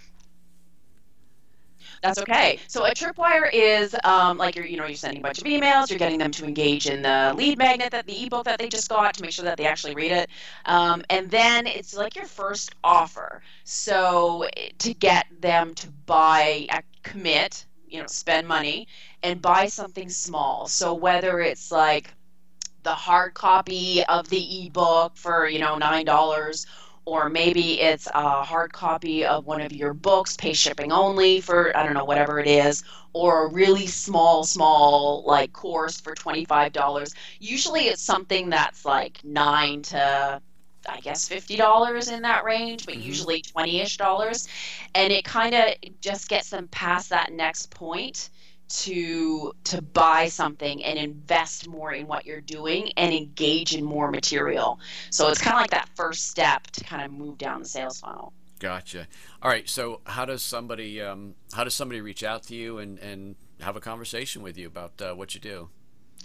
That's 2.03 2.19
okay. 2.19 2.61
So 2.69 2.85
a 2.87 2.91
tripwire 2.93 3.51
is 3.53 3.95
um, 4.05 4.39
like 4.39 4.55
you're, 4.57 4.67
you 4.67 4.77
know, 4.77 4.87
you're 4.87 4.97
sending 4.97 5.21
a 5.21 5.23
bunch 5.23 5.39
of 5.39 5.45
emails, 5.45 5.91
you're 5.91 5.99
getting 5.99 6.19
them 6.19 6.31
to 6.33 6.45
engage 6.45 6.87
in 6.87 7.03
the 7.03 7.35
lead 7.37 7.59
magnet 7.59 7.91
that 7.93 8.07
the 8.07 8.25
ebook 8.25 8.45
that 8.45 8.59
they 8.59 8.69
just 8.69 8.89
got 8.89 9.15
to 9.15 9.23
make 9.23 9.33
sure 9.33 9.45
that 9.45 9.57
they 9.57 9.67
actually 9.67 9.95
read 9.95 10.13
it, 10.13 10.31
um, 10.67 11.03
and 11.11 11.31
then 11.31 11.67
it's 11.67 11.95
like 11.97 12.15
your 12.17 12.27
first 12.27 12.71
offer. 12.85 13.43
So 13.65 14.47
to 14.79 14.95
get 14.95 15.27
them 15.41 15.75
to 15.77 15.89
buy, 16.07 16.69
commit, 17.03 17.67
you 17.89 18.01
know, 18.01 18.07
spend 18.07 18.47
money 18.47 18.87
and 19.23 19.41
buy 19.43 19.67
something 19.67 20.09
small. 20.09 20.67
So 20.69 20.95
whether 20.95 21.41
it's 21.41 21.73
like 21.73 22.15
the 22.83 22.95
hard 22.95 23.35
copy 23.35 24.05
of 24.05 24.29
the 24.29 24.67
ebook 24.67 25.17
for 25.17 25.47
you 25.49 25.59
know 25.59 25.77
nine 25.77 26.05
dollars 26.05 26.67
or 27.09 27.31
maybe 27.31 27.81
it's 27.81 28.07
a 28.13 28.43
hard 28.45 28.71
copy 28.71 29.25
of 29.25 29.47
one 29.47 29.63
of 29.63 29.73
your 29.73 29.95
books, 29.95 30.37
pay 30.37 30.53
shipping 30.53 30.93
only 30.93 31.41
for, 31.41 31.75
I 31.75 31.83
don't 31.83 31.95
know, 31.95 32.05
whatever 32.05 32.39
it 32.39 32.47
is, 32.47 32.85
or 33.15 33.47
a 33.47 33.49
really 33.49 33.87
small, 33.87 34.45
small, 34.45 35.25
like 35.27 35.55
course 35.55 35.99
for 36.01 36.15
$25. 36.15 37.15
Usually 37.41 37.89
it's 37.89 38.03
something 38.03 38.51
that's 38.51 38.85
like 38.85 39.25
nine 39.25 39.83
to 39.83 40.43
I 40.89 41.01
guess 41.01 41.29
fifty 41.29 41.57
dollars 41.57 42.09
in 42.09 42.23
that 42.23 42.45
range, 42.45 42.87
but 42.87 42.95
mm-hmm. 42.95 43.09
usually 43.09 43.43
twenty 43.43 43.81
ish 43.81 43.99
dollars, 43.99 44.49
and 44.95 45.13
it 45.13 45.25
kind 45.25 45.55
of 45.55 45.75
just 46.01 46.29
gets 46.29 46.49
them 46.49 46.69
past 46.69 47.11
that 47.11 47.31
next 47.33 47.71
point 47.71 48.31
to 48.69 49.53
to 49.65 49.83
buy 49.83 50.29
something 50.29 50.85
and 50.85 50.99
invest 50.99 51.69
more 51.69 51.93
in 51.93 52.07
what 52.07 52.27
you're 52.27 52.41
doing 52.41 52.93
and 52.97 53.13
engage 53.13 53.75
in 53.75 53.85
more 53.85 54.11
material. 54.11 54.79
So 55.11 55.29
it's 55.29 55.41
kind 55.41 55.55
of 55.55 55.61
like 55.61 55.71
that 55.71 55.89
first 55.95 56.29
step 56.29 56.67
to 56.73 56.85
kind 56.85 57.03
of 57.03 57.13
move 57.13 57.39
down 57.39 57.61
the 57.61 57.69
sales 57.69 58.01
funnel. 58.01 58.33
Gotcha. 58.59 59.07
All 59.43 59.51
right. 59.51 59.69
So 59.69 60.01
how 60.05 60.25
does 60.25 60.43
somebody 60.43 61.01
um, 61.01 61.35
how 61.53 61.65
does 61.65 61.75
somebody 61.75 62.01
reach 62.01 62.23
out 62.23 62.45
to 62.45 62.55
you 62.55 62.79
and 62.79 62.99
and 62.99 63.37
have 63.61 63.77
a 63.77 63.81
conversation 63.81 64.43
with 64.43 64.59
you 64.59 64.67
about 64.67 65.01
uh, 65.01 65.15
what 65.15 65.35
you 65.35 65.41
do? 65.41 65.71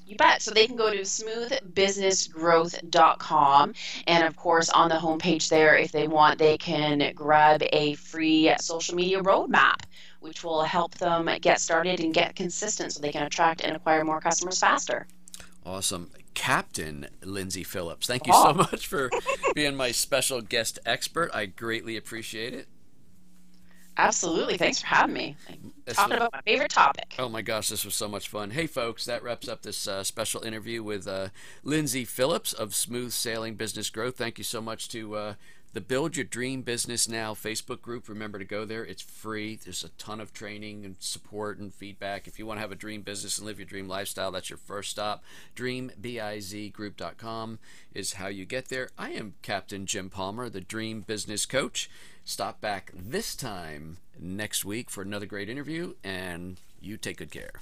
You 0.05 0.17
bet. 0.17 0.41
So 0.41 0.51
they 0.51 0.67
can 0.67 0.75
go 0.75 0.91
to 0.91 0.99
smoothbusinessgrowth.com. 0.99 3.73
And 4.05 4.25
of 4.25 4.35
course, 4.35 4.69
on 4.69 4.89
the 4.89 4.95
homepage 4.95 5.47
there, 5.49 5.77
if 5.77 5.93
they 5.93 6.09
want, 6.09 6.39
they 6.39 6.57
can 6.57 7.13
grab 7.15 7.63
a 7.71 7.93
free 7.95 8.53
social 8.59 8.95
media 8.95 9.21
roadmap 9.21 9.77
which 10.23 10.43
will 10.43 10.63
help 10.63 10.95
them 10.95 11.29
get 11.41 11.59
started 11.59 11.99
and 11.99 12.13
get 12.13 12.35
consistent 12.35 12.93
so 12.93 13.01
they 13.01 13.11
can 13.11 13.23
attract 13.23 13.61
and 13.61 13.75
acquire 13.75 14.05
more 14.05 14.21
customers 14.21 14.59
faster. 14.59 15.05
Awesome. 15.65 16.09
Captain 16.33 17.07
Lyndsay 17.21 17.65
Phillips, 17.65 18.07
thank 18.07 18.25
you 18.25 18.33
so 18.33 18.53
much 18.53 18.87
for 18.87 19.11
being 19.55 19.75
my 19.75 19.91
special 19.91 20.41
guest 20.41 20.79
expert. 20.85 21.29
I 21.33 21.45
greatly 21.45 21.95
appreciate 21.97 22.53
it. 22.53 22.67
Absolutely. 23.97 24.57
Thanks 24.57 24.81
for 24.81 24.87
having 24.87 25.13
me. 25.13 25.35
Talking 25.85 26.15
about 26.15 26.33
my 26.33 26.41
favorite 26.41 26.71
topic. 26.71 27.13
Oh 27.19 27.29
my 27.29 27.43
gosh, 27.43 27.69
this 27.69 27.85
was 27.85 27.93
so 27.93 28.07
much 28.07 28.27
fun. 28.27 28.51
Hey, 28.51 28.65
folks, 28.65 29.05
that 29.05 29.21
wraps 29.21 29.47
up 29.47 29.61
this 29.61 29.87
uh, 29.87 30.03
special 30.03 30.41
interview 30.41 30.81
with 30.81 31.07
uh, 31.07 31.29
Lyndsay 31.63 32.07
Phillips 32.07 32.53
of 32.53 32.73
Smooth 32.73 33.11
Sailing 33.11 33.53
Business 33.53 33.91
Growth. 33.91 34.17
Thank 34.17 34.39
you 34.39 34.43
so 34.43 34.61
much 34.61 34.89
to 34.89 35.15
uh, 35.15 35.33
the 35.73 35.81
Build 35.81 36.15
Your 36.15 36.23
Dream 36.23 36.61
Business 36.61 37.09
Now 37.09 37.33
Facebook 37.33 37.81
group. 37.81 38.07
Remember 38.07 38.37
to 38.37 38.45
go 38.45 38.63
there. 38.63 38.85
It's 38.85 39.01
free. 39.01 39.55
There's 39.55 39.83
a 39.83 39.89
ton 39.89 40.21
of 40.21 40.31
training 40.31 40.85
and 40.85 40.95
support 40.99 41.57
and 41.57 41.73
feedback. 41.73 42.27
If 42.27 42.37
you 42.37 42.45
want 42.45 42.57
to 42.57 42.61
have 42.61 42.71
a 42.71 42.75
dream 42.75 43.01
business 43.01 43.39
and 43.39 43.47
live 43.47 43.57
your 43.57 43.65
dream 43.65 43.87
lifestyle, 43.87 44.31
that's 44.31 44.51
your 44.51 44.57
first 44.57 44.91
stop. 44.91 45.23
DreamBizGroup.com 45.55 47.59
is 47.93 48.13
how 48.13 48.27
you 48.27 48.45
get 48.45 48.69
there. 48.69 48.89
I 48.99 49.09
am 49.11 49.33
Captain 49.41 49.87
Jim 49.87 50.11
Palmer, 50.11 50.47
the 50.47 50.61
Dream 50.61 51.01
Business 51.01 51.47
Coach. 51.47 51.89
Stop 52.23 52.61
back 52.61 52.93
this 52.95 53.35
time 53.35 53.97
next 54.19 54.63
week 54.63 54.91
for 54.91 55.01
another 55.01 55.25
great 55.25 55.49
interview, 55.49 55.95
and 56.03 56.59
you 56.79 56.97
take 56.97 57.17
good 57.17 57.31
care. 57.31 57.61